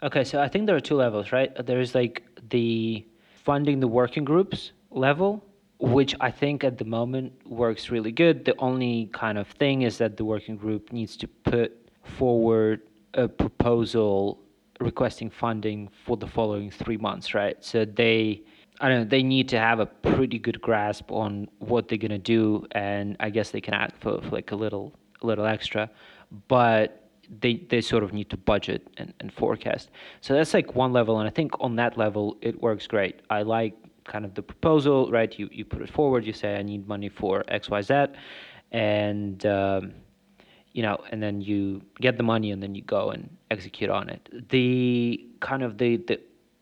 [0.03, 1.51] Okay, so I think there are two levels, right?
[1.67, 3.05] There is like the
[3.45, 5.45] funding the working groups level,
[5.79, 8.45] which I think at the moment works really good.
[8.45, 11.73] The only kind of thing is that the working group needs to put
[12.03, 12.81] forward
[13.15, 14.41] a proposal
[14.79, 17.57] requesting funding for the following three months, right?
[17.61, 18.43] So they
[18.81, 22.19] I don't know, they need to have a pretty good grasp on what they're gonna
[22.19, 25.91] do, and I guess they can ask for, for like a little, a little extra,
[26.49, 29.91] but they they sort of need to budget and, and forecast.
[30.21, 33.21] So that's like one level, and I think on that level it works great.
[33.31, 35.39] I like kind of the proposal, right?
[35.39, 38.07] You you put it forward, you say I need money for X Y Z,
[38.73, 39.93] and um,
[40.73, 44.09] you know, and then you get the money, and then you go and execute on
[44.09, 44.29] it.
[44.49, 46.21] The kind of the the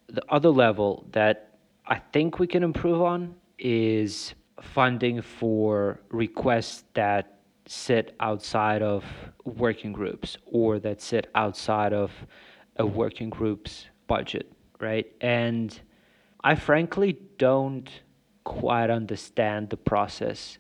[0.09, 1.48] the other level that
[1.91, 9.05] I think we can improve on is funding for requests that sit outside of
[9.45, 12.13] working groups or that sit outside of
[12.77, 15.07] a working group's budget, right?
[15.23, 15.79] And
[16.45, 17.89] I frankly don't
[18.45, 20.59] quite understand the process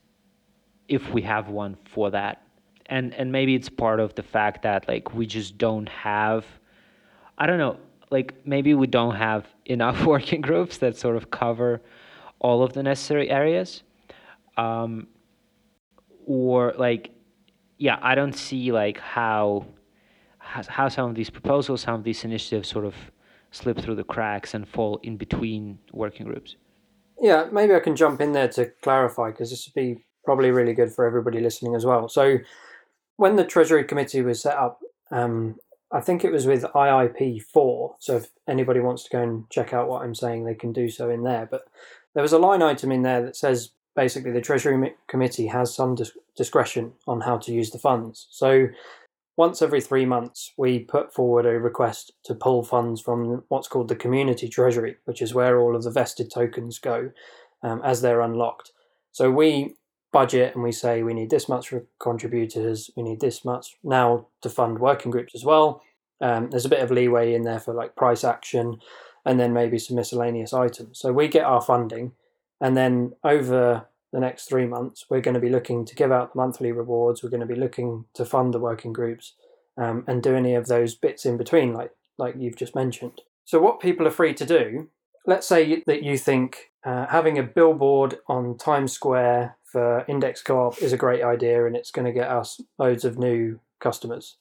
[0.88, 2.42] if we have one for that.
[2.86, 6.46] And and maybe it's part of the fact that like we just don't have
[7.36, 7.76] I don't know,
[8.10, 11.80] like maybe we don't have enough working groups that sort of cover
[12.38, 13.82] all of the necessary areas.
[14.56, 15.08] Um,
[16.28, 17.10] or like
[17.78, 19.64] yeah i don't see like how
[20.40, 22.94] how some of these proposals some of these initiatives sort of
[23.50, 26.56] slip through the cracks and fall in between working groups.
[27.18, 30.74] Yeah maybe i can jump in there to clarify because this would be probably really
[30.74, 32.06] good for everybody listening as well.
[32.06, 32.36] So
[33.16, 34.80] when the treasury committee was set up
[35.10, 35.56] um,
[35.90, 37.94] I think it was with IIP4.
[37.98, 40.88] So if anybody wants to go and check out what I'm saying, they can do
[40.90, 41.46] so in there.
[41.50, 41.62] But
[42.14, 45.94] there was a line item in there that says basically the Treasury Committee has some
[45.94, 48.26] dis- discretion on how to use the funds.
[48.30, 48.68] So
[49.36, 53.88] once every three months, we put forward a request to pull funds from what's called
[53.88, 57.12] the Community Treasury, which is where all of the vested tokens go
[57.62, 58.72] um, as they're unlocked.
[59.12, 59.74] So we
[60.12, 64.26] budget and we say we need this much for contributors, we need this much now
[64.42, 65.82] to fund working groups as well.
[66.20, 68.80] Um, there's a bit of leeway in there for like price action,
[69.24, 70.98] and then maybe some miscellaneous items.
[70.98, 72.12] So we get our funding,
[72.60, 76.32] and then over the next three months, we're going to be looking to give out
[76.32, 77.22] the monthly rewards.
[77.22, 79.34] We're going to be looking to fund the working groups
[79.76, 83.20] um, and do any of those bits in between, like like you've just mentioned.
[83.44, 84.88] So what people are free to do.
[85.26, 90.82] Let's say that you think uh, having a billboard on Times Square for Index Co-op
[90.82, 94.36] is a great idea, and it's going to get us loads of new customers.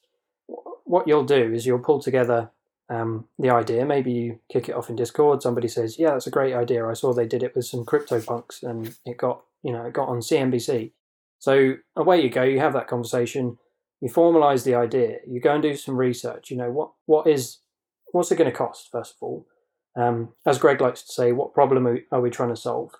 [0.85, 2.51] What you'll do is you'll pull together
[2.89, 3.85] um, the idea.
[3.85, 5.41] Maybe you kick it off in Discord.
[5.41, 6.87] Somebody says, "Yeah, that's a great idea.
[6.87, 10.07] I saw they did it with some CryptoPunks, and it got you know it got
[10.07, 10.91] on CNBC."
[11.39, 12.43] So away you go.
[12.43, 13.57] You have that conversation.
[13.99, 15.17] You formalize the idea.
[15.27, 16.49] You go and do some research.
[16.49, 17.59] You know what what is
[18.11, 19.47] what's it going to cost first of all.
[19.97, 22.91] Um, as Greg likes to say, what problem are we trying to solve?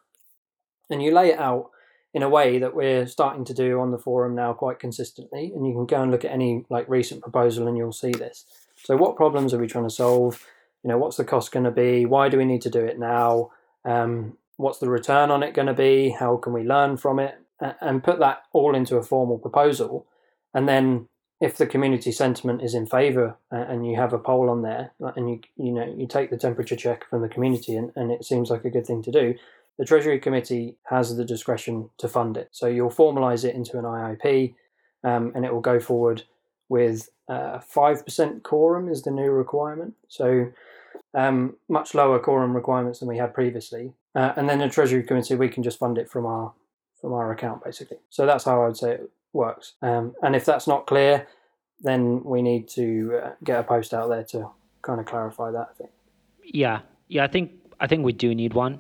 [0.89, 1.69] And you lay it out
[2.17, 5.51] in a way that we're starting to do on the forum now quite consistently.
[5.53, 8.43] And you can go and look at any like recent proposal and you'll see this.
[8.83, 10.43] So, what problems are we trying to solve?
[10.83, 12.07] You know, what's the cost going to be?
[12.07, 13.51] Why do we need to do it now?
[13.85, 16.09] Um, what's the return on it going to be?
[16.09, 17.35] How can we learn from it?
[17.59, 20.07] And put that all into a formal proposal.
[20.55, 21.09] And then,
[21.39, 25.29] if the community sentiment is in favour and you have a poll on there, and
[25.29, 28.49] you you know you take the temperature check from the community, and, and it seems
[28.49, 29.35] like a good thing to do,
[29.77, 32.49] the Treasury Committee has the discretion to fund it.
[32.51, 34.55] So you'll formalise it into an IIP,
[35.03, 36.23] um, and it will go forward
[36.69, 39.93] with uh, 5% quorum is the new requirement.
[40.07, 40.51] So
[41.13, 43.93] um, much lower quorum requirements than we had previously.
[44.15, 46.53] Uh, and then the Treasury Committee, we can just fund it from our
[46.99, 47.97] from our account basically.
[48.09, 49.73] So that's how I would say it works.
[49.83, 51.27] Um, and if that's not clear,
[51.81, 54.49] then we need to uh, get a post out there to
[54.81, 55.75] kind of clarify that.
[56.43, 57.23] Yeah, yeah.
[57.23, 58.79] I think I think we do need one.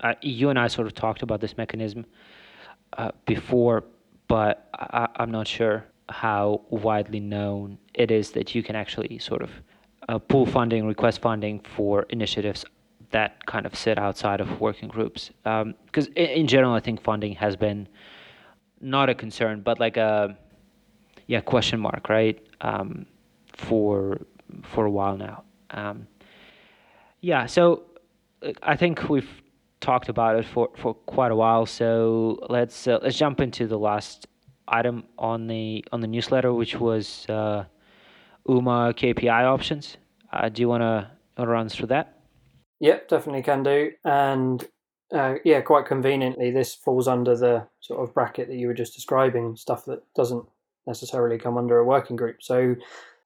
[0.00, 2.04] Uh, you and I sort of talked about this mechanism
[2.96, 3.84] uh, before,
[4.28, 9.42] but I, I'm not sure how widely known it is that you can actually sort
[9.42, 9.50] of
[10.08, 12.64] uh, pull funding, request funding for initiatives
[13.10, 15.30] that kind of sit outside of working groups.
[15.42, 17.88] Because um, in, in, general, I think funding has been
[18.80, 20.36] not a concern, but like a
[21.26, 22.40] yeah question mark, right?
[22.60, 23.06] Um,
[23.52, 24.20] for
[24.62, 25.44] for a while now.
[25.70, 26.06] Um,
[27.20, 27.82] yeah, so
[28.62, 29.28] I think we've
[29.86, 31.64] talked about it for, for quite a while.
[31.64, 34.26] So let's uh, let's jump into the last
[34.66, 37.64] item on the on the newsletter, which was uh,
[38.48, 39.96] UMA KPI options.
[40.32, 42.18] Uh, do you want to run through that?
[42.80, 43.92] Yep, definitely can do.
[44.04, 44.66] And
[45.14, 48.94] uh, yeah, quite conveniently, this falls under the sort of bracket that you were just
[48.94, 50.44] describing, stuff that doesn't
[50.86, 52.42] necessarily come under a working group.
[52.42, 52.74] So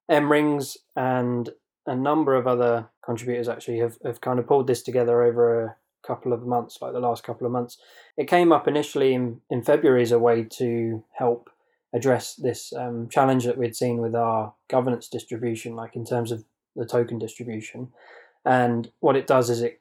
[0.09, 1.49] M Rings and
[1.87, 5.77] a number of other contributors actually have, have kind of pulled this together over a
[6.03, 7.79] couple of months, like the last couple of months.
[8.17, 11.51] It came up initially in, in February as a way to help
[11.93, 16.45] address this um, challenge that we'd seen with our governance distribution, like in terms of
[16.77, 17.89] the token distribution.
[18.45, 19.81] And what it does is it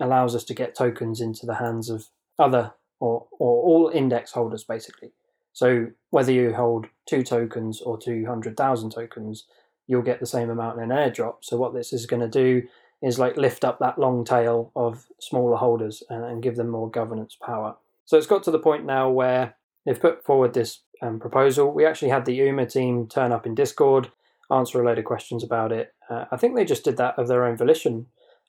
[0.00, 2.06] allows us to get tokens into the hands of
[2.38, 5.12] other or, or all index holders, basically.
[5.52, 9.46] So whether you hold two tokens or 200,000 tokens,
[9.86, 11.36] you'll get the same amount in an airdrop.
[11.40, 12.68] So what this is going to do
[13.02, 16.90] is like lift up that long tail of smaller holders and, and give them more
[16.90, 17.76] governance power.
[18.04, 21.72] So it's got to the point now where they've put forward this um, proposal.
[21.72, 24.10] We actually had the UMA team turn up in Discord,
[24.50, 25.94] answer a load of questions about it.
[26.10, 28.06] Uh, I think they just did that of their own volition.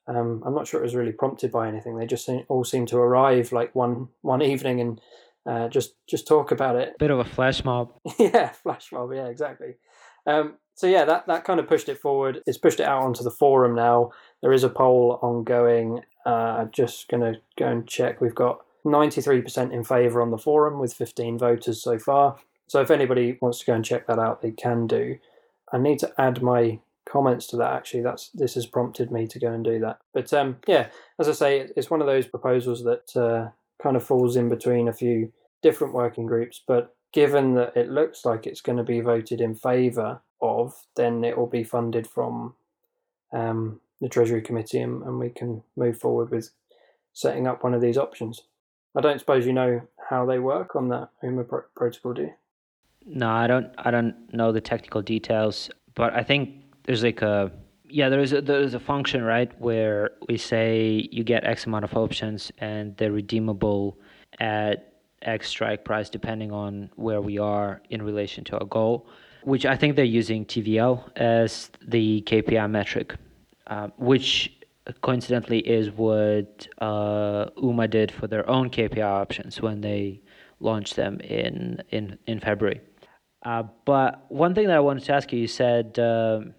[0.08, 1.98] Um, I'm not sure it was really prompted by anything.
[1.98, 5.02] They just all seemed to arrive like one one evening and
[5.46, 6.98] uh, just just talk about it.
[6.98, 7.94] Bit of a flash mob.
[8.20, 9.12] yeah, flash mob.
[9.14, 9.76] Yeah, exactly.
[10.26, 12.42] Um, so yeah, that that kind of pushed it forward.
[12.48, 14.12] It's pushed it out onto the forum now.
[14.42, 16.06] There is a poll ongoing.
[16.26, 18.22] Uh, just going to go and check.
[18.22, 22.38] We've got 93% in favour on the forum with 15 voters so far.
[22.68, 25.18] So if anybody wants to go and check that out, they can do.
[25.74, 29.40] I need to add my comments to that actually that's this has prompted me to
[29.40, 32.84] go and do that but um yeah as i say it's one of those proposals
[32.84, 33.50] that uh,
[33.82, 38.26] kind of falls in between a few different working groups but given that it looks
[38.26, 42.54] like it's going to be voted in favour of then it will be funded from
[43.34, 46.52] um, the Treasury Committee and, and we can move forward with
[47.14, 48.44] setting up one of these options.
[48.96, 52.34] I don't suppose you know how they work on that UMA pro- protocol, do you?
[53.06, 53.72] No, I don't.
[53.78, 56.50] I don't know the technical details, but I think
[56.84, 57.52] there's like a
[57.90, 61.96] yeah, there's a, there's a function right where we say you get X amount of
[61.96, 63.98] options and they're redeemable
[64.40, 64.89] at
[65.22, 69.08] X strike price depending on where we are in relation to our goal,
[69.44, 73.16] which I think they're using TVL as the KPI metric.
[73.68, 74.52] Uh, which
[75.02, 80.22] coincidentally is what uh, UMA did for their own KPI options when they
[80.60, 82.82] launched them in in in February.
[83.46, 86.54] Uh, but one thing that I wanted to ask you, you said um,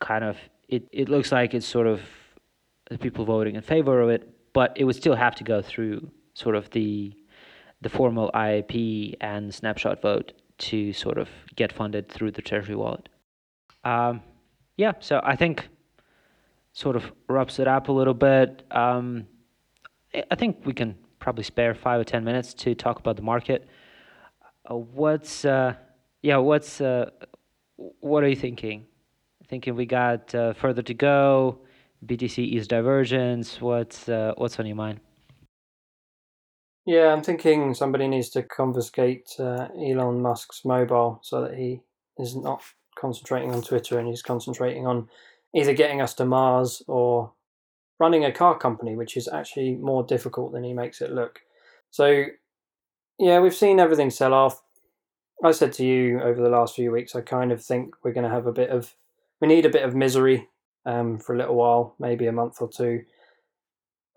[0.00, 0.36] kind of
[0.68, 2.00] it, it looks like it's sort of
[2.90, 6.10] the people voting in favor of it, but it would still have to go through
[6.34, 7.12] sort of the
[7.80, 13.08] the formal IIP and snapshot vote to sort of get funded through the Treasury wallet.
[13.84, 14.22] Um,
[14.76, 15.68] yeah, so I think
[16.72, 18.62] sort of wraps it up a little bit.
[18.70, 19.26] Um,
[20.30, 23.68] I think we can probably spare five or ten minutes to talk about the market.
[24.68, 25.74] Uh, what's uh,
[26.22, 26.36] yeah?
[26.36, 27.10] What's uh,
[27.76, 28.86] what are you thinking?
[29.48, 31.58] Thinking we got uh, further to go.
[32.06, 33.60] BTC is divergence.
[33.60, 35.00] What's uh, what's on your mind?
[36.86, 41.82] Yeah, I'm thinking somebody needs to confiscate uh, Elon Musk's mobile so that he
[42.18, 42.62] is not
[42.98, 45.08] concentrating on Twitter and he's concentrating on
[45.54, 47.32] either getting us to Mars or
[47.98, 51.40] running a car company, which is actually more difficult than he makes it look.
[51.90, 52.26] So,
[53.18, 54.62] yeah, we've seen everything sell off.
[55.44, 58.28] I said to you over the last few weeks, I kind of think we're going
[58.28, 58.94] to have a bit of,
[59.40, 60.48] we need a bit of misery
[60.86, 63.04] um, for a little while, maybe a month or two.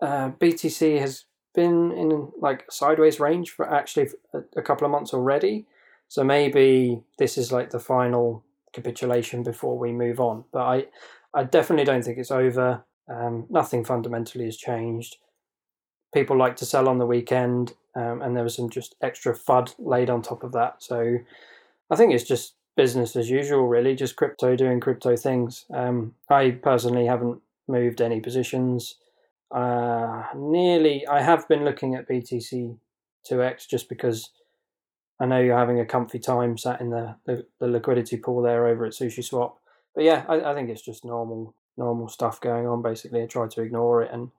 [0.00, 1.24] Uh, BTC has
[1.54, 4.08] been in like sideways range for actually
[4.56, 5.66] a, couple of months already.
[6.08, 10.44] So maybe this is like the final capitulation before we move on.
[10.52, 10.86] But I,
[11.32, 12.84] I definitely don't think it's over.
[13.08, 15.16] Um, nothing fundamentally has changed.
[16.12, 19.74] People like to sell on the weekend, um, and there was some just extra FUD
[19.78, 20.82] laid on top of that.
[20.82, 21.18] So
[21.90, 25.64] I think it's just business as usual, really, just crypto doing crypto things.
[25.72, 28.96] Um, I personally haven't moved any positions.
[29.50, 32.76] Uh, nearly, I have been looking at BTC
[33.30, 34.30] 2x just because
[35.20, 38.66] I know you're having a comfy time sat in the, the, the liquidity pool there
[38.66, 39.52] over at SushiSwap.
[39.94, 42.82] But yeah, I, I think it's just normal normal stuff going on.
[42.82, 44.30] Basically, I try to ignore it and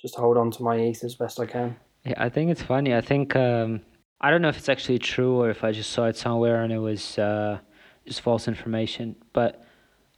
[0.00, 1.76] just hold on to my ETH as best I can.
[2.04, 2.94] Yeah, I think it's funny.
[2.94, 3.82] I think um,
[4.20, 6.72] I don't know if it's actually true or if I just saw it somewhere and
[6.72, 7.58] it was uh,
[8.06, 9.16] just false information.
[9.32, 9.64] But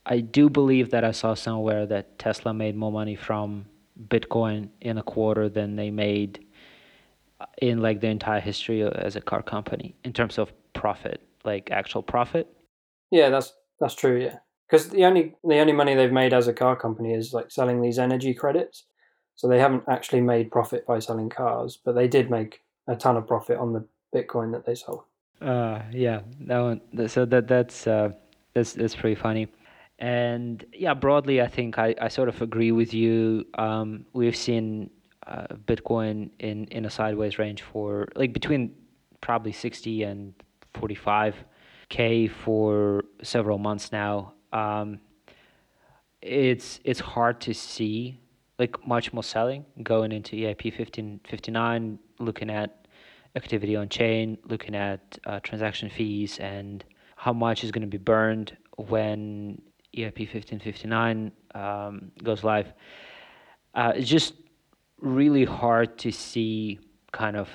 [0.07, 3.66] I do believe that I saw somewhere that Tesla made more money from
[4.09, 6.45] Bitcoin in a quarter than they made
[7.61, 12.03] in like the entire history as a car company in terms of profit, like actual
[12.03, 12.49] profit.
[13.11, 14.20] Yeah, that's that's true.
[14.20, 14.38] Yeah,
[14.68, 17.80] because the only the only money they've made as a car company is like selling
[17.80, 18.84] these energy credits.
[19.36, 23.16] So they haven't actually made profit by selling cars, but they did make a ton
[23.16, 23.84] of profit on the
[24.14, 25.03] Bitcoin that they sold.
[25.40, 27.09] Uh, yeah, that one.
[27.09, 28.11] So that that's uh,
[28.55, 29.49] that's that's pretty funny.
[29.99, 33.47] And yeah, broadly, I think I, I sort of agree with you.
[33.55, 34.90] Um, we've seen
[35.26, 38.74] uh, Bitcoin in, in a sideways range for like between
[39.20, 40.34] probably 60 and
[40.74, 44.34] 45k for several months now.
[44.53, 45.01] Um,
[46.20, 48.18] it's it's hard to see
[48.59, 52.86] like much more selling going into EIP 1559, looking at
[53.36, 56.84] activity on chain, looking at uh, transaction fees and
[57.16, 59.61] how much is going to be burned when
[59.97, 62.72] EIP 1559 um, goes live.
[63.74, 64.34] Uh, it's just
[65.01, 66.78] really hard to see
[67.12, 67.49] kind of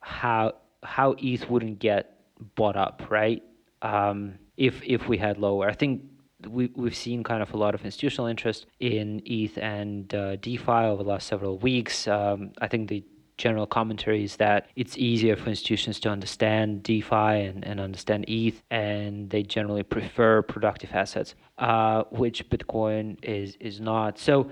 [0.00, 2.18] how how ETH wouldn't get
[2.54, 3.42] bought up, right?
[3.82, 6.02] Um, if if we had lower, I think
[6.48, 10.70] we we've seen kind of a lot of institutional interest in ETH and uh, DeFi
[10.92, 12.06] over the last several weeks.
[12.06, 13.04] Um, I think the
[13.36, 18.62] general commentary is that it's easier for institutions to understand DeFi and, and understand ETH,
[18.70, 24.18] and they generally prefer productive assets, uh, which Bitcoin is is not.
[24.18, 24.50] So,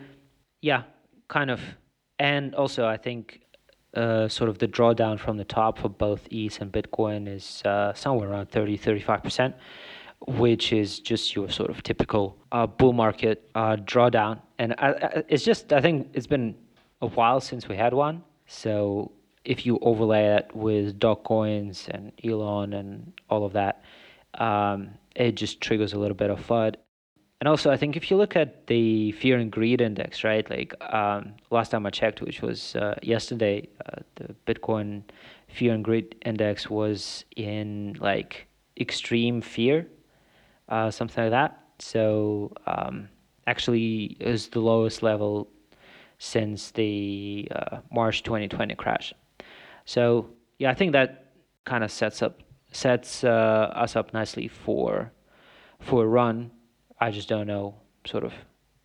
[0.60, 0.82] yeah,
[1.28, 1.60] kind of
[2.22, 3.40] and also, I think
[3.94, 7.92] uh, sort of the drawdown from the top for both ETH and Bitcoin is uh,
[7.94, 9.54] somewhere around 30, 35%,
[10.28, 14.40] which is just your sort of typical uh, bull market uh, drawdown.
[14.60, 16.54] And I, I, it's just, I think it's been
[17.00, 18.22] a while since we had one.
[18.53, 19.12] So
[19.44, 23.82] if you overlay it with dog coins and Elon and all of that,
[24.34, 26.76] um, it just triggers a little bit of FUD.
[27.40, 30.48] And also, I think if you look at the fear and greed index, right?
[30.48, 35.03] Like um, last time I checked, which was uh, yesterday, uh, the Bitcoin
[35.48, 38.46] fear and greed index was in like
[38.78, 39.88] extreme fear,
[40.68, 41.59] uh, something like that.
[41.80, 43.09] So um,
[43.48, 45.48] actually, was the lowest level
[46.22, 49.12] since the uh, March 2020 crash.
[49.84, 51.32] So yeah, I think that
[51.64, 55.12] kind of sets up sets uh, us up nicely for
[55.80, 56.52] for a run
[57.00, 57.74] I just don't know
[58.06, 58.32] sort of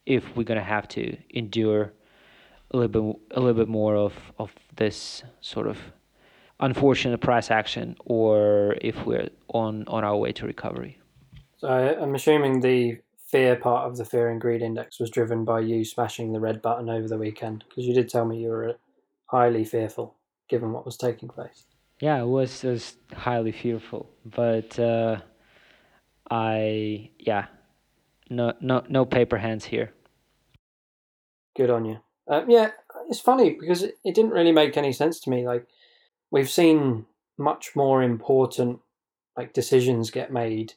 [0.07, 1.93] if we're gonna have to endure
[2.71, 5.77] a little bit a little bit more of of this sort of
[6.59, 10.97] unfortunate price action or if we're on on our way to recovery.
[11.57, 12.97] So I'm assuming the
[13.27, 16.61] fear part of the fear and greed index was driven by you smashing the red
[16.61, 18.75] button over the weekend because you did tell me you were
[19.25, 20.15] highly fearful
[20.49, 21.65] given what was taking place.
[21.99, 25.17] Yeah, it was, was highly fearful, but uh,
[26.29, 27.47] I yeah
[28.29, 29.93] no no no paper hands here.
[31.55, 31.97] Good on you.
[32.27, 32.71] Um, yeah,
[33.09, 35.45] it's funny because it, it didn't really make any sense to me.
[35.45, 35.67] Like
[36.29, 37.05] we've seen
[37.37, 38.79] much more important
[39.35, 40.73] like decisions get made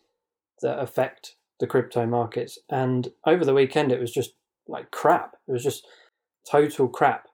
[0.62, 4.32] that affect the crypto markets, and over the weekend it was just
[4.66, 5.36] like crap.
[5.46, 5.86] It was just
[6.50, 7.28] total crap.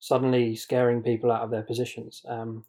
[0.00, 2.22] Suddenly scaring people out of their positions.
[2.28, 2.64] Um,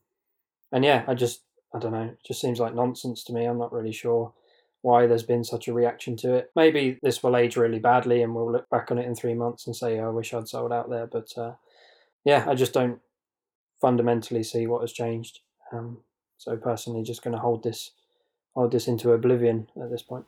[0.71, 1.41] and yeah, I just
[1.73, 2.03] I don't know.
[2.03, 3.45] It just seems like nonsense to me.
[3.45, 4.33] I'm not really sure
[4.81, 6.51] why there's been such a reaction to it.
[6.55, 9.67] Maybe this will age really badly and we'll look back on it in three months
[9.67, 11.07] and say, oh, I wish I'd sold out there.
[11.07, 11.53] But uh,
[12.23, 12.99] yeah, I just don't
[13.81, 15.39] fundamentally see what has changed.
[15.71, 15.99] Um,
[16.37, 17.91] so personally, just going to hold this
[18.53, 20.25] hold this into oblivion at this point.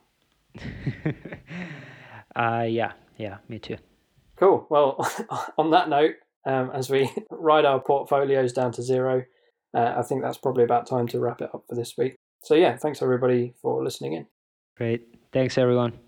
[2.36, 3.78] uh, yeah, yeah, me too.
[4.38, 4.66] Cool.
[4.70, 5.06] Well,
[5.58, 9.24] on that note, um, as we ride our portfolios down to zero,
[9.74, 12.16] uh, I think that's probably about time to wrap it up for this week.
[12.44, 14.28] So, yeah, thanks everybody for listening in.
[14.78, 15.08] Great.
[15.34, 16.00] Thanks, everyone.